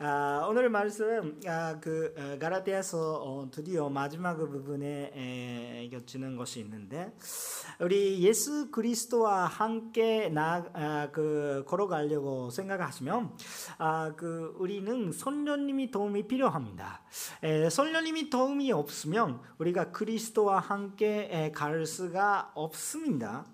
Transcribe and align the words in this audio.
아, 0.00 0.46
오늘 0.48 0.70
말씀 0.70 1.40
아, 1.44 1.80
그 1.80 2.14
어, 2.16 2.38
가라테아서 2.38 3.14
어, 3.20 3.50
드디어 3.50 3.88
마지막 3.88 4.36
부분에 4.36 5.10
에, 5.12 5.88
겹치는 5.90 6.36
것이 6.36 6.60
있는데 6.60 7.12
우리 7.80 8.20
예수 8.20 8.70
그리스도와 8.70 9.46
함께 9.46 10.28
나, 10.28 10.64
아, 10.72 11.08
그 11.10 11.64
걸어가려고 11.66 12.48
생각하시면 12.50 13.32
아, 13.78 14.12
그 14.16 14.54
우리는 14.60 15.10
선녀님이 15.10 15.90
도움이 15.90 16.28
필요합니다. 16.28 17.02
에, 17.42 17.68
선녀님이 17.68 18.30
도움이 18.30 18.70
없으면 18.70 19.40
우리가 19.58 19.90
그리스도와 19.90 20.60
함께 20.60 21.28
에, 21.28 21.50
갈 21.50 21.84
수가 21.86 22.52
없습니다. 22.54 23.46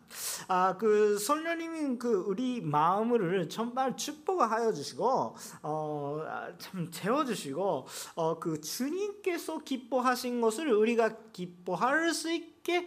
아, 0.48 0.76
그 0.76 1.18
선녀님은 1.18 1.98
그 1.98 2.24
우리 2.26 2.60
마음을 2.60 3.48
정말 3.48 3.96
축복하여 3.96 4.72
주시고 4.72 5.36
어, 5.62 6.20
참 6.58 6.90
채워 6.90 7.24
주시고 7.24 7.86
어, 8.14 8.38
그 8.38 8.60
주님께서 8.60 9.58
기뻐하신 9.58 10.40
것을 10.40 10.72
우리가 10.72 11.16
기뻐할 11.32 12.12
수 12.12 12.30
있게 12.30 12.86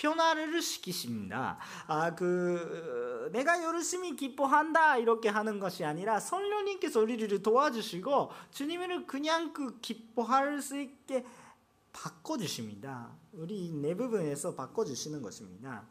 변화를 0.00 0.62
시키십니다. 0.62 1.58
아, 1.86 2.14
그 2.14 3.28
내가 3.32 3.62
열심히 3.62 4.16
기뻐한다 4.16 4.96
이렇게 4.96 5.28
하는 5.28 5.60
것이 5.60 5.84
아니라 5.84 6.18
성령님께서 6.18 7.00
우리를 7.00 7.42
도와주시고 7.42 8.30
주님을 8.50 9.06
그냥 9.06 9.52
그 9.52 9.78
기뻐할 9.80 10.62
수 10.62 10.78
있게 10.78 11.26
바꿔주십니다. 11.92 13.10
우리 13.32 13.72
내 13.72 13.94
부분에서 13.94 14.54
바꿔주시는 14.54 15.22
것입니다. 15.22 15.86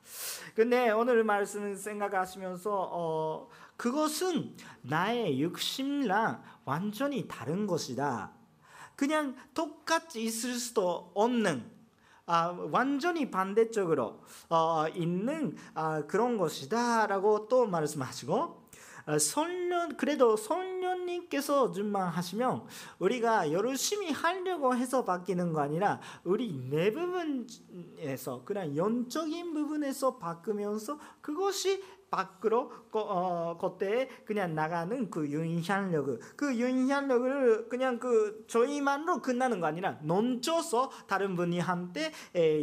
근데 0.56 0.90
오늘 0.92 1.24
말씀 1.24 1.76
생각하시면서 1.76 2.90
어, 2.92 3.50
그것은 3.78 4.56
나의 4.82 5.42
욕심랑 5.42 6.44
완전히 6.66 7.28
다른 7.28 7.68
것이다. 7.68 8.34
그냥 8.96 9.36
똑같이 9.54 10.24
있을 10.24 10.56
수도 10.56 11.12
없는 11.14 11.80
아, 12.26 12.56
완전히 12.72 13.32
반대쪽으로 13.32 14.22
어, 14.50 14.86
있는 14.94 15.58
아, 15.74 16.04
그런 16.06 16.38
것이다 16.38 17.08
라고 17.08 17.48
또 17.48 17.66
말씀하시고 17.66 18.69
선련 19.20 19.98
그래도 19.98 20.36
선련님께서 20.36 21.72
준만 21.72 22.08
하시면 22.10 22.66
우리가 23.00 23.52
열심히 23.52 24.12
하려고 24.12 24.76
해서 24.76 25.04
바뀌는 25.06 25.54
거 25.54 25.62
아니라 25.62 26.00
우리 26.24 26.52
내 26.70 26.92
부분에서 26.92 28.44
그냥 28.46 28.76
영적인 28.76 29.54
부분에서 29.54 30.18
바꾸면서 30.18 31.00
그것이 31.22 31.84
밖으로 32.10 32.72
어, 32.92 33.58
그때 33.62 34.10
그냥 34.26 34.56
나가는 34.56 35.10
그 35.10 35.32
영향력 35.32 36.20
그 36.36 36.60
영향력을 36.60 37.70
그냥 37.70 38.00
그 38.00 38.46
저희만으로 38.48 39.22
끝나는 39.22 39.60
거 39.60 39.68
아니라 39.68 40.00
넘쳐서 40.02 40.90
다른 41.08 41.36
분이한테 41.36 42.12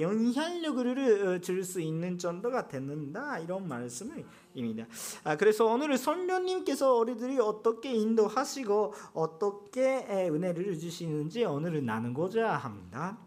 영향력을 0.01 1.41
줄 1.42 1.67
수 1.67 1.81
있는 1.81 2.19
정도가 2.19 2.69
되는다 2.69 3.39
이런 3.39 3.67
말씀 3.67 4.12
입니다. 4.57 4.87
아, 5.23 5.37
그래서 5.37 5.67
오늘 5.67 5.97
선녀님께서 5.97 6.95
우리들이 6.97 7.39
어떻게 7.39 7.93
인도하시고 7.93 8.95
어떻게 9.13 10.07
은혜를 10.11 10.79
주시는지 10.79 11.45
오늘은 11.45 11.85
나누고자 11.85 12.57
합니다. 12.57 13.19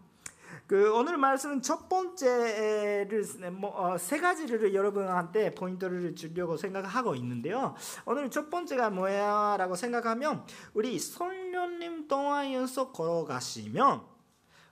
그 0.70 0.94
오늘 0.94 1.16
말씀은 1.16 1.62
첫 1.62 1.88
번째를 1.88 3.24
뭐, 3.50 3.70
어, 3.74 3.98
세 3.98 4.20
가지를 4.20 4.72
여러분한테 4.72 5.52
포인트를 5.52 6.14
주려고 6.14 6.56
생각하고 6.56 7.16
있는데요. 7.16 7.74
오늘 8.06 8.30
첫 8.30 8.50
번째가 8.50 8.90
뭐야라고 8.90 9.74
생각하면 9.74 10.44
우리 10.72 10.96
성령님 10.96 12.06
동안에서 12.06 12.92
걸어가시면 12.92 14.09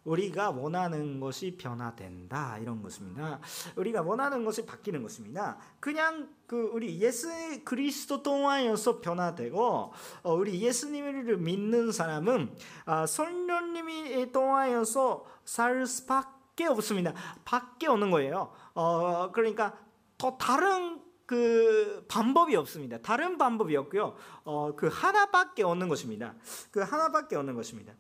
우리가 0.09 0.51
원하는 0.51 1.21
것이 1.21 1.57
변화된다 1.59 2.59
이런 2.59 2.83
것입니다. 2.83 3.41
우리가 3.77 4.03
원하는 4.03 4.45
것이 4.45 4.65
바뀌는 4.65 5.03
것입니다. 5.03 5.59
그냥 5.81 6.29
그 6.47 6.71
우리 6.73 6.99
예수 7.01 7.29
그리스도 7.65 8.23
통하여서 8.23 9.01
변화되고 9.01 9.93
어, 10.23 10.35
우리 10.35 10.61
예수님을 10.61 11.37
믿는 11.37 11.93
사람은 11.93 12.57
아, 12.87 13.07
성령님이 13.07 14.33
통하여서 14.33 15.27
살 15.45 15.87
수밖에 15.87 16.67
없습니다. 16.67 17.13
밖에 17.45 17.87
오는 17.87 18.11
거예요. 18.11 18.53
어, 18.75 19.31
그러니까 19.33 19.77
더 20.17 20.39
다른 20.39 21.03
그 21.27 22.07
방법이 22.09 22.57
없습니다. 22.57 22.97
다른 23.03 23.37
방법이 23.37 23.77
없고요. 23.77 24.17
어, 24.45 24.75
그 24.75 24.89
하나밖에 24.91 25.63
없는 25.63 25.89
것입니다. 25.89 26.35
그 26.71 26.81
하나밖에 26.81 27.37
없는 27.37 27.55
것입니다. 27.55 27.93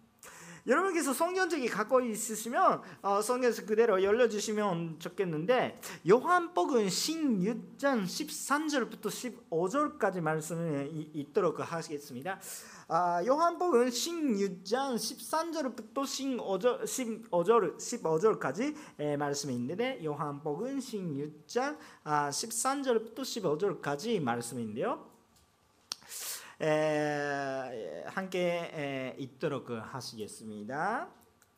여러분께서 0.69 1.15
성경책이 1.15 1.67
갖고 1.69 2.03
있으시면 2.03 2.83
어, 3.01 3.23
성경책 3.23 3.67
그대로 3.67 4.03
열려주시면 4.03 4.99
좋겠는데 4.99 5.81
요한복음 6.07 6.87
16장 6.87 8.05
13절부터 8.05 9.07
15절까지 9.51 10.21
말씀이 10.21 11.11
있도록 11.15 11.61
하시겠습니다. 11.61 12.39
아, 12.89 13.23
요한복음 13.25 13.89
16장 13.89 14.97
13절부터 14.97 15.95
15절, 15.95 16.83
15절, 16.83 17.79
15절까지 17.79 18.75
에, 18.99 19.17
말씀이 19.17 19.55
있는데 19.55 20.05
요한복음 20.05 20.81
16장 20.81 21.79
아, 22.05 22.29
13절부터 22.29 23.21
15절까지 23.21 24.21
말씀인데요. 24.21 25.08
에, 26.61 28.05
함께 28.07 28.71
에, 28.75 29.17
있도록 29.19 29.71
하시겠습니다. 29.71 31.09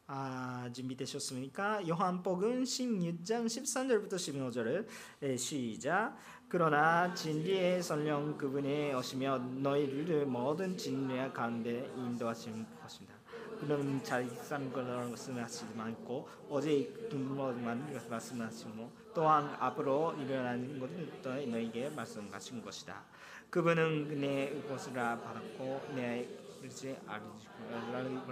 아, 0.06 0.68
준비되셨습니까? 0.72 1.86
요한복음 1.88 2.64
16장 2.64 3.46
13절부터 3.46 4.14
15절을 4.14 5.38
시작. 5.38 6.16
그러나 6.48 7.14
진리의 7.14 7.80
성령 7.80 8.36
그분이 8.36 8.92
오시며 8.92 9.38
너희를 9.38 10.26
모든 10.26 10.76
진리의 10.76 11.32
가운데 11.32 11.88
인도하실 11.96 12.52
것입니다. 12.82 13.19
그는 13.60 14.02
잘산 14.02 14.72
것을 14.72 14.90
말씀하시지 15.10 15.66
않고 15.78 16.28
어제 16.48 16.90
듣만 17.10 17.92
말씀하시고 18.08 18.90
또한 19.14 19.54
앞으로 19.60 20.14
일어나는 20.14 20.80
것을 20.80 21.12
너에게 21.22 21.90
말씀하신 21.90 22.64
것이다. 22.64 23.04
그분은 23.50 24.18
내 24.18 24.62
것을 24.62 24.94
받았고 24.94 25.92
내 25.94 26.26
것을 26.62 26.98
알리십니다. 27.06 28.30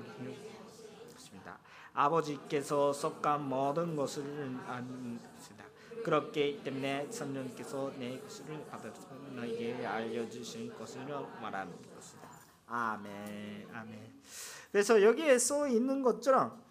아버지께서 1.92 2.92
속한 2.92 3.48
모든 3.48 3.96
것을 3.96 4.22
아십니다. 4.66 5.64
그렇기 6.04 6.62
때문에 6.64 7.10
성령께서 7.10 7.92
내 7.98 8.18
것을 8.18 8.64
받아서 8.70 9.08
너에게 9.34 9.84
알려주신 9.84 10.72
것을 10.78 11.04
말하는 11.42 11.74
것이다. 11.94 12.28
아멘, 12.66 13.68
아멘. 13.74 14.22
그래서 14.72 15.02
여기에 15.02 15.38
써 15.38 15.66
있는 15.66 16.02
것처럼 16.02 16.62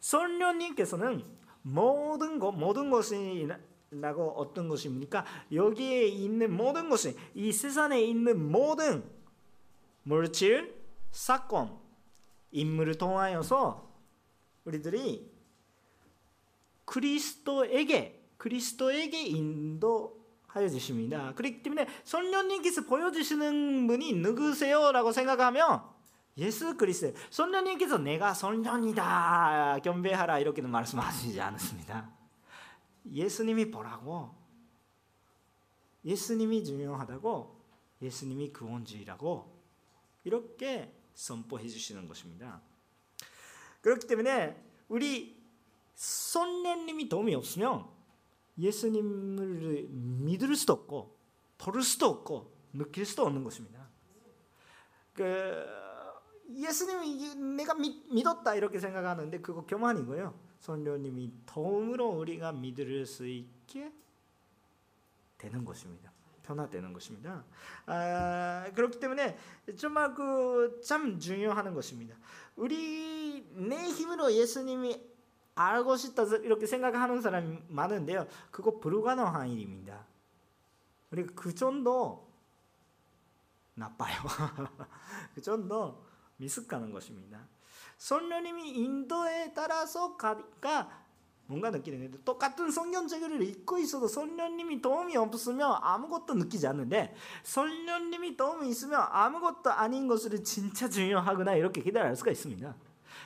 성령님께서는 0.00 1.22
모든 1.62 2.38
것 2.38 2.52
모든 2.52 2.90
것이 2.90 3.48
라고 3.90 4.30
어떤 4.30 4.68
것입니까? 4.68 5.24
여기에 5.52 6.06
있는 6.06 6.56
모든 6.56 6.88
것이 6.88 7.14
이 7.34 7.52
세상에 7.52 8.00
있는 8.00 8.50
모든 8.50 9.04
물질, 10.02 10.74
사건, 11.10 11.78
인물을 12.52 12.96
통하여서 12.96 13.92
우리들이 14.64 15.30
그리스도에게 16.86 18.22
그리스도에게 18.38 19.22
인도하여 19.22 20.68
주십니다. 20.70 21.34
그렇기 21.34 21.62
때문에 21.62 21.86
성령님께서 22.04 22.86
보여주시는 22.86 23.86
분이 23.86 24.14
누구세요 24.14 24.90
라고 24.92 25.12
생각하면 25.12 25.91
예수 26.38 26.76
그리스도. 26.76 27.16
성령님께서 27.30 27.98
내가 27.98 28.32
성령이다 28.34 29.80
경배하라 29.84 30.38
이렇게는 30.38 30.70
말씀하시지 30.70 31.40
않습니다. 31.40 32.10
예수님이 33.10 33.70
보라고 33.70 34.34
예수님이 36.04 36.64
중요하다고 36.64 37.60
예수님이 38.00 38.52
구원주의라고 38.52 39.62
이렇게 40.24 40.92
선포해 41.14 41.68
주시는 41.68 42.08
것입니다. 42.08 42.60
그렇기 43.80 44.06
때문에 44.06 44.60
우리 44.88 45.40
선녀님이 45.94 47.08
도움이 47.08 47.34
없으면 47.34 47.88
예수님을 48.58 49.88
믿을 49.90 50.56
수도 50.56 50.72
없고 50.72 51.16
들을 51.58 51.82
수도 51.82 52.06
없고 52.06 52.52
느낄 52.72 53.04
수도 53.04 53.24
없는 53.24 53.44
것입니다. 53.44 53.88
그 55.12 55.82
예수님이 56.54 57.34
내가 57.56 57.74
믿, 57.74 58.12
믿었다 58.12 58.54
이렇게 58.54 58.78
생각하는데 58.78 59.40
그거 59.40 59.64
교만이고요. 59.64 60.34
성령님이 60.60 61.32
도움으로 61.46 62.08
우리가 62.08 62.52
믿을 62.52 63.04
수 63.06 63.26
있게 63.26 63.92
되는 65.38 65.64
것입니다. 65.64 66.12
변화되는 66.42 66.92
것입니다. 66.92 67.44
아, 67.86 68.70
그렇기 68.74 68.98
때문에 69.00 69.36
정말 69.76 70.14
그참 70.14 71.18
중요한 71.18 71.72
것입니다. 71.74 72.16
우리 72.56 73.46
내 73.54 73.76
힘으로 73.88 74.32
예수님이 74.32 75.12
알고 75.54 75.96
싶다 75.96 76.24
이렇게 76.42 76.66
생각하는 76.66 77.20
사람이 77.20 77.58
많은데요. 77.68 78.26
그거 78.50 78.78
불가능한 78.78 79.48
일입니다. 79.48 80.06
우리가 81.10 81.32
그 81.34 81.54
정도 81.54 82.28
나빠요. 83.74 84.14
그 85.34 85.42
정도 85.42 86.02
미숙하는 86.42 86.92
것입니다. 86.92 87.46
성령님이 87.98 88.70
인도에 88.70 89.52
따라서 89.54 90.16
가니까 90.16 91.02
뭔가 91.46 91.70
느끼는 91.70 92.10
데 92.10 92.18
똑같은 92.24 92.70
성경책을 92.70 93.42
읽고 93.42 93.78
있어도 93.78 94.08
성령님이 94.08 94.80
도움이 94.80 95.16
없으면 95.16 95.76
아무것도 95.80 96.34
느끼지 96.34 96.66
않는데 96.66 97.14
성령님이 97.44 98.36
도움이 98.36 98.68
있으면 98.70 99.00
아무것도 99.08 99.70
아닌 99.70 100.08
것을 100.08 100.42
진짜 100.42 100.88
중요하구나 100.88 101.54
이렇게 101.54 101.82
기다릴 101.82 102.16
수가 102.16 102.30
있습니다. 102.30 102.74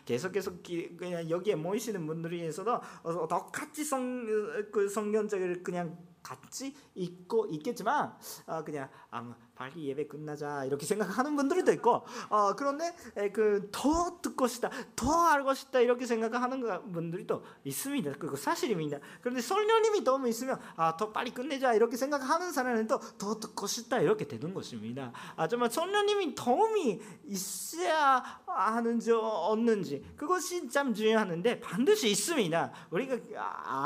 계속 0.05 0.33
계속 0.33 0.63
그냥 0.97 1.29
여기에 1.31 1.55
모이시는 1.57 2.07
분들에서도 2.07 2.81
똑같이 3.29 3.85
성, 3.85 4.27
그 4.73 4.89
성경책을 4.89 5.63
그냥 5.63 5.97
같이 6.23 6.75
읽고 6.95 7.47
있겠지만 7.47 8.13
어, 8.47 8.65
그냥 8.65 8.89
빨리 9.57 9.89
예배 9.89 10.07
끝나자 10.07 10.65
이렇게 10.65 10.87
생각하는 10.87 11.37
분들도 11.37 11.73
있고 11.73 12.05
어, 12.29 12.55
그런데 12.57 12.95
그 13.33 13.67
더 13.73 14.19
듣고 14.23 14.47
싶다 14.47 14.71
더 14.95 15.27
알고 15.27 15.55
싶다 15.55 15.81
이렇게 15.81 16.07
생각하는 16.07 16.61
분들이 16.93 17.27
또 17.27 17.43
있습니다. 17.65 18.13
그거 18.13 18.37
사실입니다. 18.37 18.99
그런데 19.21 19.41
성령님이 19.41 20.05
도움이 20.05 20.31
있으면 20.31 20.59
아, 20.77 20.97
더 20.97 21.13
빨리 21.13 21.31
끝내자 21.33 21.75
이렇게 21.75 21.97
생각하는 21.97 22.53
사람은 22.53 22.87
또더 22.87 23.41
듣고 23.41 23.67
싶다 23.67 24.01
이렇게 24.01 24.27
되는 24.27 24.55
것입니다. 24.55 25.13
아, 25.37 25.47
정말 25.49 25.71
성령님이 25.71 26.35
도움이 26.35 27.01
있어야 27.27 28.23
하는지 28.47 29.13
없는지 29.13 30.05
그것이 30.17 30.69
참 30.69 30.95
중요한데 30.95 31.61
반드시 31.61 32.11
있습니다. 32.11 32.73
우리가 32.91 33.19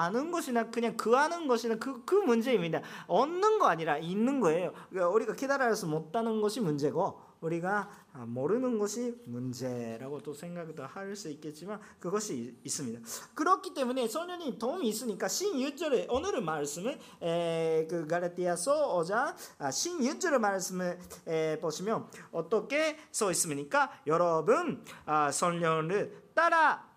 아는 0.06 0.30
것이나 0.30 0.70
그냥 0.70 0.96
그 0.96 1.16
아는 1.16 1.46
것이나 1.46 1.76
그, 1.76 2.04
그 2.04 2.14
문제입니다. 2.14 2.80
얻는 3.06 3.58
거 3.58 3.66
아니라 3.66 3.98
있는 3.98 4.40
거예요. 4.40 4.72
우리가 4.92 5.34
기다려 5.34 5.59
깨달아서 5.60 5.86
못하는 5.86 6.40
것이 6.40 6.60
문제고 6.60 7.20
우리가 7.42 7.88
모르는 8.26 8.78
것이 8.78 9.14
문제라고 9.26 10.20
또 10.22 10.32
생각도 10.32 10.84
할 10.84 11.10
수 11.14 11.28
있겠지만 11.28 11.80
그것이 11.98 12.56
있습니다. 12.64 13.00
그렇기 13.34 13.74
때문에 13.74 14.06
성령님 14.08 14.58
도움이 14.58 14.88
있으니까 14.88 15.28
신유절의 15.28 16.06
오늘의 16.08 16.42
말씀을 16.42 16.98
에, 17.20 17.86
그 17.90 18.06
갈라디아서 18.06 18.96
5장 18.98 19.34
아, 19.58 19.70
신유절의 19.70 20.38
말씀을 20.38 20.98
에, 21.26 21.58
보시면 21.60 22.08
어떻게 22.32 22.96
써 23.10 23.30
있습니까? 23.32 23.90
여러분 24.06 24.84
아, 25.04 25.30
성령을 25.30 26.30
따라 26.32 26.88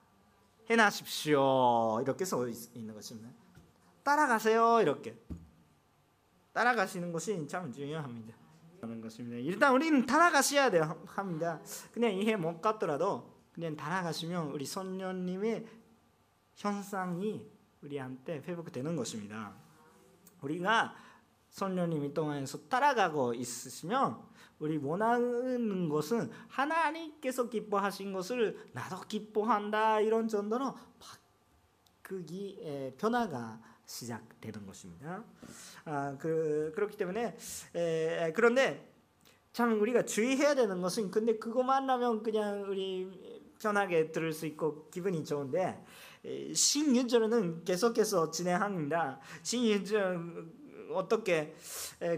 해나십시오 0.69 1.99
이렇게 2.01 2.23
써 2.23 2.47
있는 2.47 2.93
것입니다. 2.93 3.29
따라가세요 4.03 4.81
이렇게 4.81 5.17
따라가시는 6.53 7.11
것이 7.11 7.47
참 7.47 7.71
중요합니다. 7.73 8.42
하는 8.83 9.01
것입니다. 9.01 9.37
일단 9.37 9.73
우리는 9.73 10.05
따라가셔야 10.05 10.69
돼요 10.69 11.03
합니다. 11.07 11.59
그냥 11.93 12.11
이해 12.13 12.35
못 12.35 12.61
갔더라도 12.61 13.31
그냥 13.53 13.75
따라가시면 13.75 14.51
우리 14.51 14.65
선녀님의 14.65 15.65
현상이 16.55 17.45
우리한테 17.81 18.43
회복되는 18.45 18.95
것입니다. 18.95 19.53
우리가 20.41 20.95
선녀님이 21.49 22.13
동안에서 22.13 22.67
따라가고 22.67 23.33
있으시면 23.33 24.17
우리 24.59 24.77
원하는 24.77 25.89
것은 25.89 26.31
하나님께서 26.47 27.49
기뻐하신 27.49 28.13
것을 28.13 28.69
나도 28.73 29.01
기뻐한다 29.01 29.99
이런 29.99 30.27
정도로 30.27 30.75
바꾸기 32.01 32.93
변화가 32.97 33.72
시작되는 33.85 34.65
것입니다. 34.65 35.23
아, 35.85 36.17
그, 36.19 36.71
그렇기 36.75 36.97
때문에 36.97 37.37
에, 37.75 38.31
그런데 38.33 38.93
참 39.51 39.79
우리가 39.79 40.03
주의해야 40.03 40.55
되는 40.55 40.81
것은 40.81 41.11
근데 41.11 41.37
그거만 41.37 41.89
하면 41.89 42.23
그냥 42.23 42.63
우리 42.63 43.51
편하게 43.61 44.11
들을 44.11 44.33
수 44.33 44.45
있고 44.47 44.89
기분이 44.89 45.23
좋은데 45.23 45.83
신윤절은 46.53 47.63
계속해서 47.63 48.31
진행합니다. 48.31 49.19
신윤절 49.43 50.62
어떻게 50.95 51.55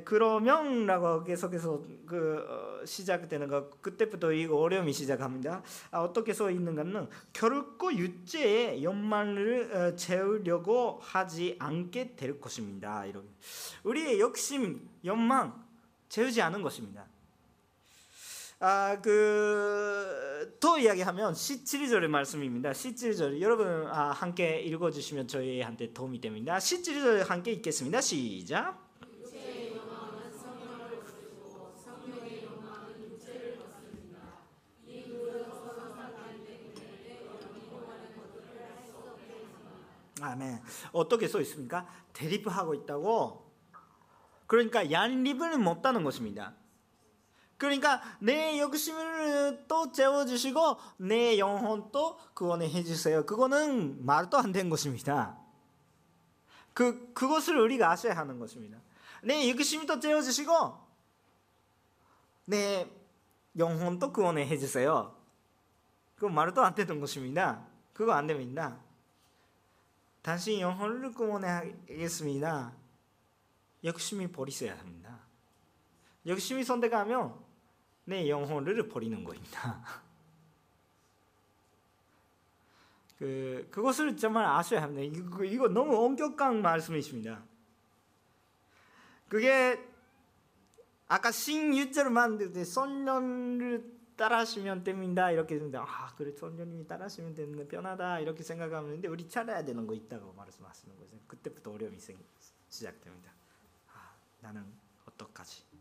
그러면라고 0.04 1.24
계속해서 1.24 1.82
그 2.06 2.46
어, 2.48 2.86
시작되는 2.86 3.48
거 3.48 3.70
그때부터 3.82 4.32
이거 4.32 4.58
어려움이 4.58 4.94
시작합니다. 4.94 5.64
아, 5.92 6.00
어떻게 6.00 6.34
써 6.34 6.50
있는가는 6.50 7.08
결코 7.34 7.94
유죄의 7.94 8.84
연만을 8.84 9.76
어, 9.76 9.96
채우려고 9.96 11.00
하지 11.02 11.56
않게 11.60 12.16
될 12.16 12.40
것입니다. 12.40 13.06
이런 13.06 13.28
우리의 13.84 14.20
욕심, 14.20 14.88
연망 15.04 15.64
채우지 16.10 16.42
않은 16.42 16.62
것입니다. 16.62 17.06
아, 18.60 19.00
그, 19.02 20.58
더 20.62 20.78
이야기하면 20.80 21.34
17절의 21.34 22.08
말씀입니다. 22.08 22.72
17절. 22.72 23.42
여러분, 23.42 23.86
아, 23.88 24.12
함께 24.12 24.62
읽어주시면 24.62 25.28
저희한테 25.28 25.92
도움이 25.92 26.22
됩니다. 26.22 26.58
17절 26.58 27.28
함께 27.28 27.52
읽겠습니다. 27.52 28.00
시작. 28.00 28.86
아멘. 40.22 40.60
어떻게 40.92 41.28
써 41.28 41.40
있습니까? 41.42 41.88
대립하고 42.14 42.74
있다고. 42.74 43.52
그러니까 44.48 44.90
양립은 44.90 45.62
못다는 45.62 46.04
것입니다. 46.04 46.56
그러니까 47.58 48.02
내 48.20 48.60
욕심을 48.60 49.66
또 49.68 49.92
채워주시고 49.92 50.78
내 50.98 51.38
영혼도 51.38 52.18
구원해 52.34 52.68
주세요. 52.84 53.26
그거는 53.26 54.06
말도 54.06 54.38
안 54.38 54.52
되는 54.52 54.70
것입니다. 54.70 55.38
그 56.74 57.14
그것을 57.14 57.58
우리가 57.58 57.92
아셔야 57.92 58.18
하는 58.18 58.40
것입니다. 58.40 58.78
내 59.24 59.50
욕심을 59.50 59.86
또 59.86 60.00
채워주시고 60.00 60.86
내 62.46 62.90
영혼도 63.58 64.12
구원해 64.12 64.58
주세요. 64.58 65.16
그 66.18 66.26
말도 66.26 66.62
안 66.64 66.76
되는 66.76 67.00
것입니다. 67.00 67.66
그거 67.94 68.12
안 68.12 68.28
됩니다. 68.28 68.78
당신 70.22 70.60
영혼을 70.60 71.12
구원하겠습니다. 71.14 72.74
욕심이 73.86 74.28
버리셔야 74.28 74.78
합니다. 74.78 75.20
욕심이 76.28 76.64
선택하면 76.64 77.45
내 78.06 78.30
영혼을 78.30 78.88
버리는 78.88 79.24
거입니다. 79.24 79.84
그 83.18 83.68
그것을 83.72 84.16
정말 84.18 84.46
아셔야 84.46 84.84
합니다. 84.84 85.02
이거, 85.02 85.44
이거 85.44 85.68
너무 85.68 85.96
엄격한 85.98 86.62
말씀이십니다. 86.62 87.44
그게 89.28 89.84
아까 91.08 91.32
신유절을 91.32 92.12
만들 92.12 92.52
때 92.52 92.64
선년을 92.64 93.96
따라하시면 94.16 94.84
됩니다. 94.84 95.32
이렇게 95.32 95.56
했는데 95.56 95.78
아 95.78 96.14
그래 96.16 96.32
선녀님이 96.32 96.88
따라하시면 96.88 97.36
되는 97.36 97.68
편하다 97.68 98.20
이렇게 98.22 98.44
생각하는데 98.44 99.08
우리 99.08 99.28
찾아야 99.28 99.64
되는 99.64 99.86
거 99.86 99.94
있다고 99.94 100.34
말씀하시는 100.34 100.98
거죠. 100.98 101.18
그때부터 101.28 101.72
어려움이 101.72 101.98
시작됩니다. 102.70 103.32
아 103.94 104.16
나는 104.42 104.66
어떡하지? 105.06 105.75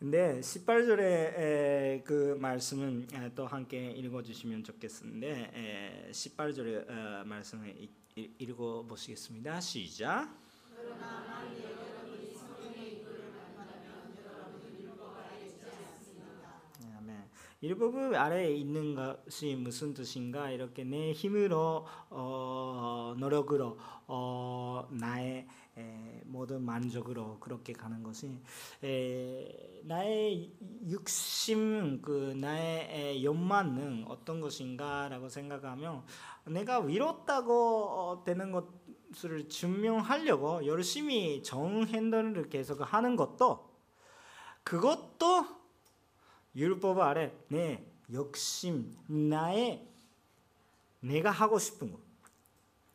근데 0.00 0.40
18절의 0.40 2.04
그 2.04 2.34
말씀은 2.40 3.06
또 3.34 3.46
함께 3.46 3.90
읽어 3.90 4.22
주시면 4.22 4.64
좋겠는데 4.64 6.08
18절의 6.10 6.88
어, 6.88 7.24
말씀을 7.26 7.86
읽어 8.16 8.82
보시겠습니다. 8.88 9.60
시작. 9.60 10.34
일부분 17.60 18.14
아래에 18.14 18.54
있는 18.54 18.94
것이 18.94 19.54
무슨 19.54 19.92
뜻인가? 19.92 20.50
이렇게 20.50 20.84
내 20.84 21.12
힘으로 21.12 21.86
어, 22.08 23.14
노력으로 23.18 23.76
어, 24.06 24.88
나의 24.90 25.46
에, 25.76 26.22
모든 26.24 26.62
만족으로 26.62 27.38
그렇게 27.38 27.72
가는 27.72 28.02
것이 28.02 28.40
에, 28.82 29.82
나의 29.84 30.52
육심 30.88 32.00
그 32.02 32.34
나의 32.36 33.22
연만은 33.24 34.04
어떤 34.08 34.40
것인가라고 34.40 35.28
생각하면 35.28 36.02
내가 36.46 36.80
위롭다고 36.80 38.22
되는 38.24 38.52
것 38.52 38.80
것을 39.10 39.48
증명하려고 39.48 40.66
열심히 40.66 41.42
좋은 41.42 41.88
행동을 41.88 42.48
계속 42.48 42.80
하는 42.80 43.16
것도 43.16 43.68
그것도 44.62 45.59
율법 46.54 46.98
아래 47.00 47.32
내 47.48 47.84
욕심 48.12 48.96
나의 49.06 49.86
내가 51.00 51.30
하고 51.30 51.58
싶은 51.58 51.92
거. 51.92 51.98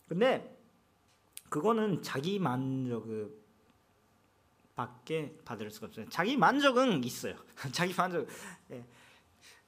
근데 0.08 0.56
그거는 1.50 2.02
자기 2.04 2.38
만족 2.38 3.08
밖에 4.76 5.36
받을 5.46 5.72
수가 5.72 5.88
없어요. 5.88 6.10
자기 6.10 6.36
만족은 6.36 7.04
있어요. 7.04 7.36
자기 7.72 7.94
만족. 7.94 8.28
예. 8.72 8.84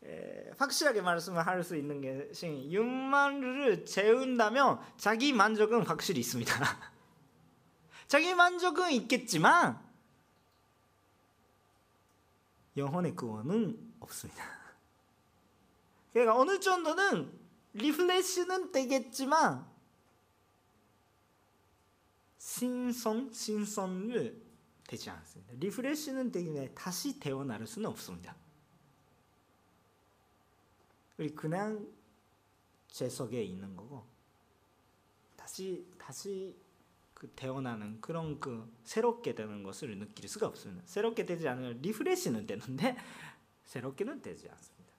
에, 0.04 0.52
확실하게 0.58 1.02
말씀을 1.02 1.46
할 1.48 1.64
수 1.64 1.76
있는 1.76 2.28
것이 2.28 2.70
육만을 2.70 3.86
재운다면 3.86 4.80
자기 4.98 5.34
만족은 5.34 5.86
확실히 5.88 6.20
있습니다. 6.20 6.54
자기 8.08 8.34
만족은 8.36 8.92
있겠지만 8.92 9.80
영혼의 12.78 13.16
구원은 13.16 13.96
없습니다. 14.00 14.44
그러니까 16.14 16.40
어느 16.40 16.60
정도는 16.60 17.32
refresh는 17.74 18.72
되겠지만 18.72 19.68
신생 22.38 23.32
신생은 23.34 24.42
되지 24.88 25.10
않습니다. 25.10 25.54
refresh는 25.60 26.32
되기 26.32 26.74
다시 26.74 27.20
태어날 27.20 27.68
수는 27.68 27.90
없습니다. 27.90 28.36
우리 31.18 31.34
그냥 31.36 31.86
제 32.88 33.10
속에 33.10 33.44
있는 33.44 33.76
거고 33.76 34.06
다시 35.36 35.86
다시 35.98 36.56
그 37.18 37.28
태어나는 37.36 38.00
그런 38.00 38.40
그 38.40 38.72
새롭게 38.84 39.34
되는 39.34 39.64
것을 39.64 39.98
느낄 39.98 40.30
수가 40.30 40.46
없습니다. 40.46 40.84
새롭게 40.86 41.26
되지 41.26 41.48
않으면 41.48 41.82
refresh는 41.82 42.46
되는데 42.46 42.96
새롭게는 43.66 44.22
되지 44.22 44.48
않습니다. 44.48 44.94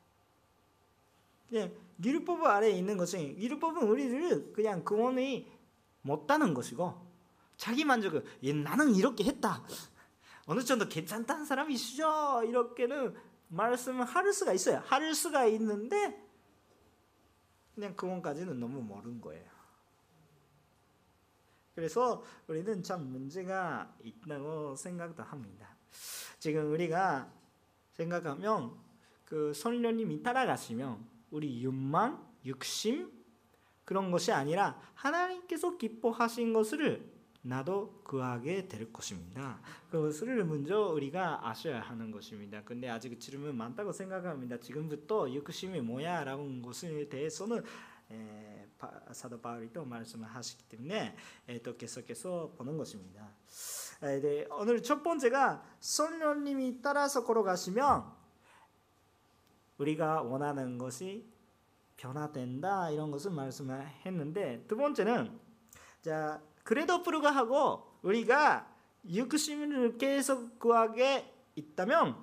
그냥 1.49 1.73
율법 2.05 2.43
아래에 2.43 2.73
있는 2.73 2.97
것은 2.97 3.41
율법은 3.41 3.85
우리를 3.85 4.53
그냥 4.53 4.85
구원이 4.85 5.49
못다는 6.03 6.55
것이고 6.55 7.07
자기 7.57 7.85
만족을 7.85 8.25
나는 8.65 8.97
이렇게 8.97 9.23
했다. 9.23 9.65
어느 10.47 10.61
정도 10.65 10.89
괜찮다는 10.89 11.45
사람이시죠? 11.45 12.43
이렇게는 12.49 13.15
말씀을 13.47 14.05
할 14.05 14.33
수가 14.33 14.55
있어요. 14.55 14.83
할 14.87 15.15
수가 15.15 15.47
있는데 15.47 16.21
그냥 17.77 17.95
그원까지는 17.95 18.59
너무 18.59 18.83
모르는 18.83 19.21
거예요. 19.21 19.48
그래서 21.79 22.25
우리는 22.49 22.83
참 22.83 23.07
문제가 23.13 23.95
있다고 24.03 24.75
생각도 24.75 25.23
합니다. 25.23 25.77
지금 26.41 26.73
우리가 26.73 27.33
생각하면 27.93 28.73
그 29.25 29.55
성령님이 29.55 30.25
따라가시면 30.25 31.07
우리 31.31 31.63
육만, 31.63 32.21
육심 32.45 33.13
그런 33.85 34.11
것이 34.11 34.33
아니라 34.33 34.77
하나님께서 34.95 35.79
기뻐하신 35.79 36.53
것을 36.53 37.09
나도 37.43 38.01
구하게 38.03 38.67
될 38.67 38.93
것입니다. 38.93 39.61
그것을 39.89 40.45
먼저 40.47 40.89
우리가 40.89 41.49
아셔야 41.49 41.81
하는 41.81 42.11
것입니다. 42.11 42.61
근데 42.65 42.89
아직 42.89 43.21
질문 43.21 43.57
많다고 43.57 43.93
생각합니다. 43.93 44.59
지금부터 44.59 45.31
육심이 45.31 45.81
뭐야라는 45.81 46.61
것에 46.61 47.09
대해서는 47.09 47.63
에, 48.11 48.58
사도 49.13 49.41
바울이 49.41 49.73
또 49.73 49.85
말씀을 49.85 50.27
하시기 50.29 50.65
때문에 50.65 51.17
에, 51.49 51.63
또 51.63 51.77
계속해서 51.77 52.53
보는 52.57 52.77
것입니다. 52.77 53.29
에, 54.03 54.21
네, 54.21 54.47
오늘 54.51 54.83
첫 54.83 55.03
번째가 55.03 55.65
성령님이 55.81 56.81
따라서 56.81 57.25
걸어가시면 57.25 58.05
우리가 59.79 60.23
원하는 60.23 60.79
것이 60.79 61.27
변화된다 61.97 62.91
이런 62.91 63.11
것을 63.11 63.33
말씀을 63.33 63.87
했는데 64.07 64.65
두 64.69 64.77
번째는 64.77 65.39
자 66.01 66.41
그래도 66.63 67.03
불구하고 67.03 67.99
우리가 68.03 68.73
육신을 69.09 69.99
계속 69.99 70.59
구하게 70.59 71.33
있다면 71.55 72.17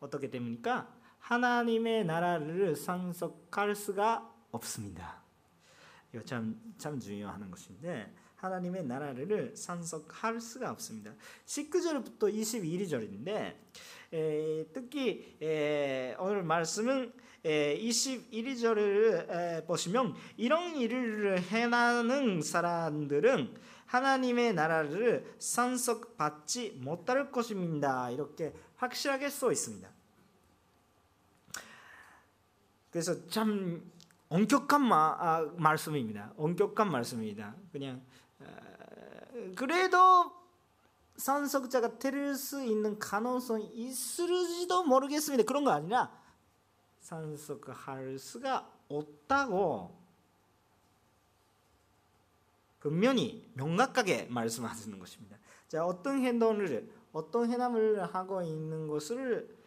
어떻게 0.00 0.30
됩니까? 0.30 0.92
하나님의 1.18 2.06
나라를 2.06 2.74
상속할 2.74 3.74
수가 3.76 4.28
없습니다. 4.50 5.19
이거 6.12 6.24
참, 6.24 6.60
참 6.78 6.98
중요한 6.98 7.48
것인데 7.50 8.12
하나님의 8.36 8.86
나라를 8.86 9.54
상속할 9.54 10.40
수가 10.40 10.70
없습니다. 10.72 11.14
19절부터 11.46 12.34
21절인데 12.34 13.54
에, 14.12 14.66
특히 14.72 15.36
에, 15.40 16.16
오늘 16.18 16.42
말씀은 16.42 17.12
21절을 17.44 19.64
보시면 19.66 20.16
이런 20.36 20.74
일을 20.76 21.40
해나는 21.40 22.42
사람들은 22.42 23.56
하나님의 23.86 24.52
나라를 24.54 25.34
상속받지 25.38 26.80
못할 26.82 27.30
것입니다. 27.32 28.10
이렇게 28.10 28.52
확실하게 28.76 29.30
써 29.30 29.50
있습니다. 29.50 29.90
그래서 32.90 33.26
참 33.28 33.90
엄격한 34.30 34.80
마, 34.80 35.16
아, 35.18 35.52
말씀입니다. 35.56 36.32
엄격한 36.36 36.90
말씀입니다. 36.90 37.54
그냥 37.72 38.00
아, 38.38 38.44
그래도 39.56 40.32
상속자가 41.16 41.98
될수 41.98 42.64
있는 42.64 42.98
가능성이 42.98 43.66
있을지도 43.74 44.84
모르겠습니다. 44.84 45.44
그런 45.44 45.64
거 45.64 45.72
아니라 45.72 46.10
상속할 47.00 48.18
수가 48.18 48.70
없다고 48.88 49.98
분명히 52.78 53.50
명확하게 53.54 54.28
말씀하시는 54.30 54.98
것입니다. 54.98 55.36
자, 55.68 55.84
어떤 55.84 56.20
행동을 56.22 56.88
어떤 57.12 57.50
행함을 57.50 58.14
하고 58.14 58.42
있는 58.42 58.86
것을 58.86 59.59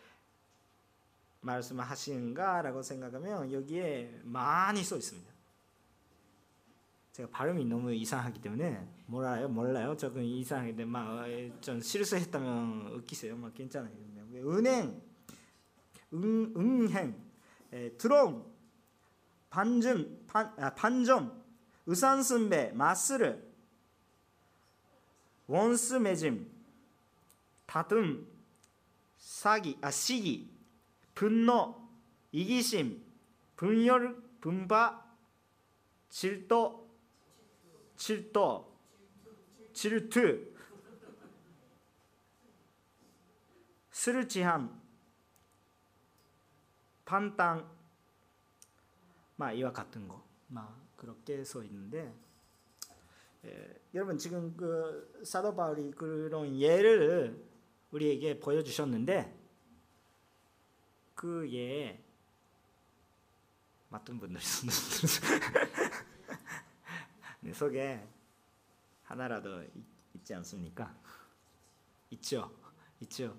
말씀하시는가라고 1.43 2.81
생각하면 2.81 3.51
여기에 3.51 4.21
많이 4.23 4.83
써 4.83 4.97
있습니다. 4.97 5.31
제가 7.11 7.29
발음이 7.29 7.65
너무 7.65 7.93
이상하기 7.93 8.41
때문에 8.41 8.87
몰라요, 9.05 9.47
몰라요. 9.47 9.95
조금 9.95 10.23
이상하기 10.23 10.75
때문에 10.75 11.51
막좀 11.51 11.79
실수했다면 11.79 12.93
웃기세요. 12.93 13.37
막 13.37 13.53
괜찮아요. 13.53 13.93
은행, 14.33 14.99
은, 16.13 16.53
은행, 16.57 17.23
드론, 17.99 18.43
반점, 19.49 20.25
반, 20.25 20.51
아, 20.57 20.73
반점, 20.73 21.43
의산순배, 21.85 22.71
마스를, 22.71 23.53
원수 25.45 25.99
맺음, 25.99 26.51
다툼, 27.67 28.27
사기, 29.17 29.77
아 29.81 29.91
시기, 29.91 30.52
분노, 31.15 31.87
이기심, 32.31 33.03
분열, 33.55 34.21
분바, 34.41 35.03
질도, 36.09 36.89
질도, 37.95 38.79
질투, 39.73 40.53
술 43.91 44.27
취함, 44.27 44.81
판당, 47.05 47.71
막 49.35 49.51
이와 49.53 49.71
같은 49.71 50.07
거, 50.07 50.25
막 50.47 50.83
그렇게 50.95 51.43
써 51.43 51.63
있는데 51.63 52.13
예, 53.45 53.81
여러분 53.93 54.17
지금 54.17 54.55
그 54.55 55.21
사도 55.23 55.55
바울이 55.55 55.91
그런 55.91 56.59
예를 56.59 57.43
우리에게 57.91 58.39
보여주셨는데 58.39 59.42
그 61.23 61.49
예에 61.49 62.03
맡은 63.87 64.19
분들이 64.19 64.43
네, 67.39 67.53
속에 67.53 68.05
하나라도 69.03 69.63
있지 70.15 70.33
않습니까? 70.33 70.93
있죠, 72.09 72.51
있죠, 72.99 73.37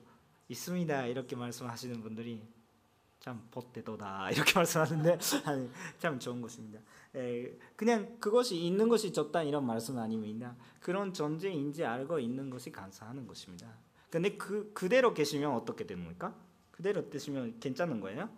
있습니다. 0.48 1.08
이렇게 1.08 1.36
말씀하시는 1.36 2.00
분들이 2.00 2.42
참 3.20 3.46
보태도다 3.50 4.30
이렇게 4.30 4.54
말씀하는데 4.58 5.18
참 5.98 6.18
좋은 6.18 6.40
것입니다. 6.40 6.80
에, 7.14 7.52
그냥 7.76 8.18
그것이 8.18 8.64
있는 8.64 8.88
것이 8.88 9.12
좋다 9.12 9.42
이런 9.42 9.66
말씀은 9.66 10.02
아닙니다. 10.02 10.56
그런 10.80 11.12
존재인지 11.12 11.84
알고 11.84 12.18
있는 12.18 12.48
것이 12.48 12.72
감사하는 12.72 13.26
것입니다. 13.26 13.76
근데 14.08 14.38
그 14.38 14.72
그대로 14.72 15.12
계시면 15.12 15.52
어떻게 15.52 15.84
겁니까? 16.04 16.34
그대로 16.74 17.08
되시면 17.08 17.60
괜찮은 17.60 18.00
거예요? 18.00 18.28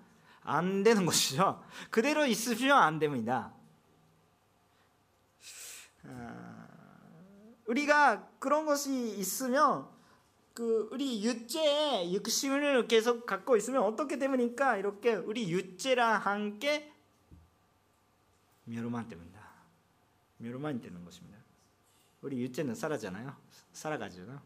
안 0.42 0.82
되는 0.82 1.06
것이죠. 1.06 1.64
그대로 1.90 2.26
있으시면 2.26 2.76
안 2.76 2.98
됩니다. 2.98 3.54
아, 6.04 6.68
우리가 7.66 8.28
그런 8.38 8.66
것이 8.66 9.16
있으면 9.16 9.88
그 10.52 10.88
우리 10.92 11.24
육체의 11.24 12.14
육심을 12.14 12.86
계속 12.88 13.24
갖고 13.24 13.56
있으면 13.56 13.82
어떻게 13.82 14.18
되니까 14.18 14.76
이렇게 14.76 15.14
우리 15.14 15.50
육체랑 15.50 16.20
함께 16.20 16.92
멸망 18.64 19.08
됩니다. 19.08 19.40
멸망이 20.36 20.80
되는 20.80 21.02
것입니다. 21.04 21.38
우리 22.20 22.42
육체는 22.42 22.74
살아잖아요. 22.74 23.34
살아가잖아요. 23.72 24.42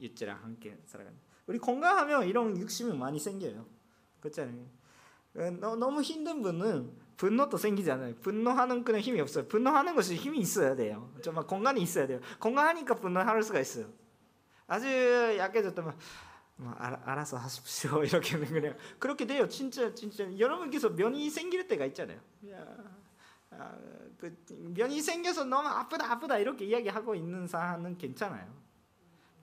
육체랑 0.00 0.42
함께 0.42 0.76
살아가. 0.86 1.10
우리 1.46 1.58
건강하면 1.58 2.26
이런 2.26 2.56
육심이 2.58 2.96
많이 2.96 3.18
생겨요. 3.20 3.66
그렇잖아요. 4.20 4.66
어, 5.36 5.76
너무 5.76 6.00
힘든 6.02 6.42
분은 6.42 6.90
분노도 7.16 7.56
생기잖아요. 7.56 8.16
분노하는 8.16 8.84
그런 8.84 9.00
힘이 9.00 9.20
없어요. 9.20 9.46
분노하는 9.46 9.94
것이 9.94 10.16
힘이 10.16 10.38
있어야 10.40 10.74
돼요. 10.74 11.12
정말 11.22 11.46
건강이 11.46 11.80
있어야 11.82 12.06
돼요. 12.06 12.20
건강하니까 12.40 12.94
분노할 12.96 13.42
수가 13.42 13.60
있어요. 13.60 13.86
아주 14.66 14.86
약해졌다면 14.86 15.96
뭐 16.56 16.72
알, 16.78 16.94
아 17.04 17.24
서 17.24 17.36
하십시오 17.36 18.02
이렇게는 18.04 18.46
그냥 18.48 18.76
그렇게 18.98 19.26
돼요. 19.26 19.46
진짜 19.48 19.94
진짜 19.94 20.24
여러분께서 20.38 20.90
면이 20.90 21.30
생길 21.30 21.68
때가 21.68 21.84
있잖아요. 21.86 22.18
야, 22.50 22.66
아, 23.50 23.76
그 24.18 24.34
면이 24.48 25.00
생겨서 25.00 25.44
너무 25.44 25.68
아프다 25.68 26.10
아프다 26.12 26.38
이렇게 26.38 26.64
이야기하고 26.64 27.14
있는 27.14 27.46
사람은 27.46 27.98
괜찮아요. 27.98 28.65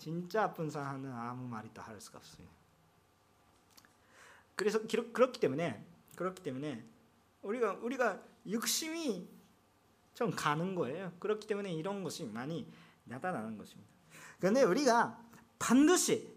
진짜 0.03 0.43
아픈 0.43 0.69
사람은 0.69 1.09
아무 1.13 1.47
말이 1.47 1.69
또할 1.73 2.01
수가 2.01 2.17
없어요. 2.17 2.45
그래서 4.53 4.81
그렇기 4.85 5.39
때문에 5.39 5.81
그렇기 6.17 6.43
때문에 6.43 6.83
우리가 7.41 7.75
우리가 7.75 8.21
육심이 8.45 9.25
좀 10.13 10.31
가는 10.31 10.75
거예요. 10.75 11.13
그렇기 11.19 11.47
때문에 11.47 11.71
이런 11.71 12.03
것이 12.03 12.25
많이 12.25 12.69
나타나는 13.05 13.57
것입니다. 13.57 13.89
그런데 14.39 14.63
우리가 14.63 15.17
반드시 15.57 16.35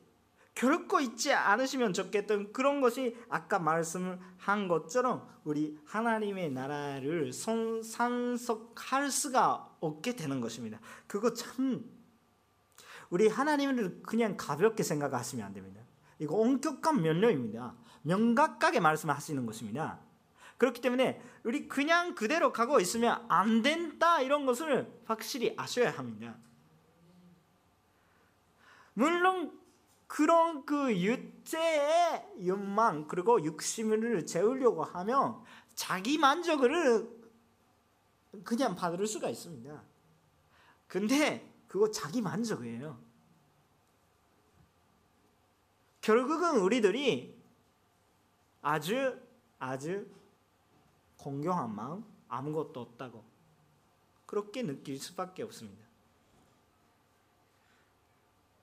결코 0.54 1.00
잊지 1.00 1.32
않으시면 1.32 1.92
좋겠던 1.92 2.52
그런 2.52 2.80
것이 2.80 3.16
아까 3.28 3.58
말씀을 3.58 4.20
한 4.38 4.68
것처럼 4.68 5.28
우리 5.42 5.76
하나님의 5.86 6.52
나라를 6.52 7.32
상속할 7.32 9.10
수가 9.10 9.76
없게 9.80 10.14
되는 10.14 10.40
것입니다. 10.40 10.78
그거 11.08 11.34
참 11.34 11.95
우리 13.10 13.28
하나님을 13.28 14.02
그냥 14.02 14.36
가볍게 14.36 14.82
생각하시면 14.82 15.46
안 15.46 15.52
됩니다. 15.52 15.80
이거 16.18 16.36
엄격한 16.36 17.02
면료입니다. 17.02 17.74
명각하게 18.02 18.80
말씀하시는 18.80 19.44
것입니다. 19.46 20.00
그렇기 20.58 20.80
때문에 20.80 21.22
우리 21.44 21.68
그냥 21.68 22.14
그대로 22.14 22.52
가고 22.52 22.80
있으면 22.80 23.24
안 23.28 23.62
된다 23.62 24.22
이런 24.22 24.46
것을 24.46 24.90
확실히 25.04 25.54
아셔야 25.56 25.90
합니다. 25.90 26.34
물론 28.94 29.52
그런 30.06 30.64
그 30.64 30.96
육체의 30.96 32.26
욕망 32.46 33.06
그리고 33.06 33.42
육심을 33.44 34.24
채우려고 34.24 34.84
하면 34.84 35.42
자기 35.74 36.16
만족을 36.16 37.10
그냥 38.44 38.74
받을 38.76 39.06
수가 39.06 39.28
있습니다. 39.28 39.82
근데 40.86 41.55
그거 41.66 41.90
자기 41.90 42.20
만족이에요. 42.20 42.98
결국은 46.00 46.60
우리들이 46.60 47.36
아주 48.62 49.20
아주 49.58 50.06
공경한 51.16 51.74
마음 51.74 52.04
아무것도 52.28 52.80
없다고 52.80 53.24
그렇게 54.26 54.62
느낄 54.62 54.98
수밖에 54.98 55.42
없습니다. 55.42 55.86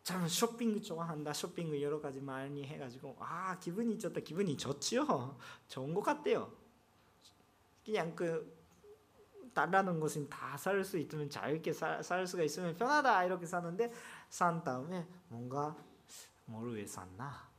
저는 0.03 0.27
쇼핑 0.27 0.81
좋아한다. 0.81 1.31
쇼핑 1.31 1.81
여러 1.81 2.01
가지 2.01 2.19
많이 2.19 2.65
해가지고 2.65 3.15
아 3.19 3.57
기분이 3.59 3.97
좋다. 3.97 4.19
기분이 4.19 4.57
좋지요. 4.57 5.37
좋은 5.69 5.93
것 5.93 6.01
같대요. 6.01 6.51
그냥 7.85 8.13
그 8.15 8.52
달라는 9.53 9.99
것은 9.99 10.29
다 10.29 10.55
살 10.57 10.83
수 10.83 10.97
있으면 10.97 11.29
자유롭게 11.29 11.73
살, 11.73 12.03
살 12.03 12.25
수가 12.25 12.43
있으면 12.43 12.75
편하다 12.75 13.25
이렇게 13.25 13.45
사는데 13.45 13.91
산 14.29 14.63
다음에 14.63 15.05
뭔가 15.29 15.75
뭘 16.45 16.75
위해 16.75 16.85
샀나? 16.85 17.49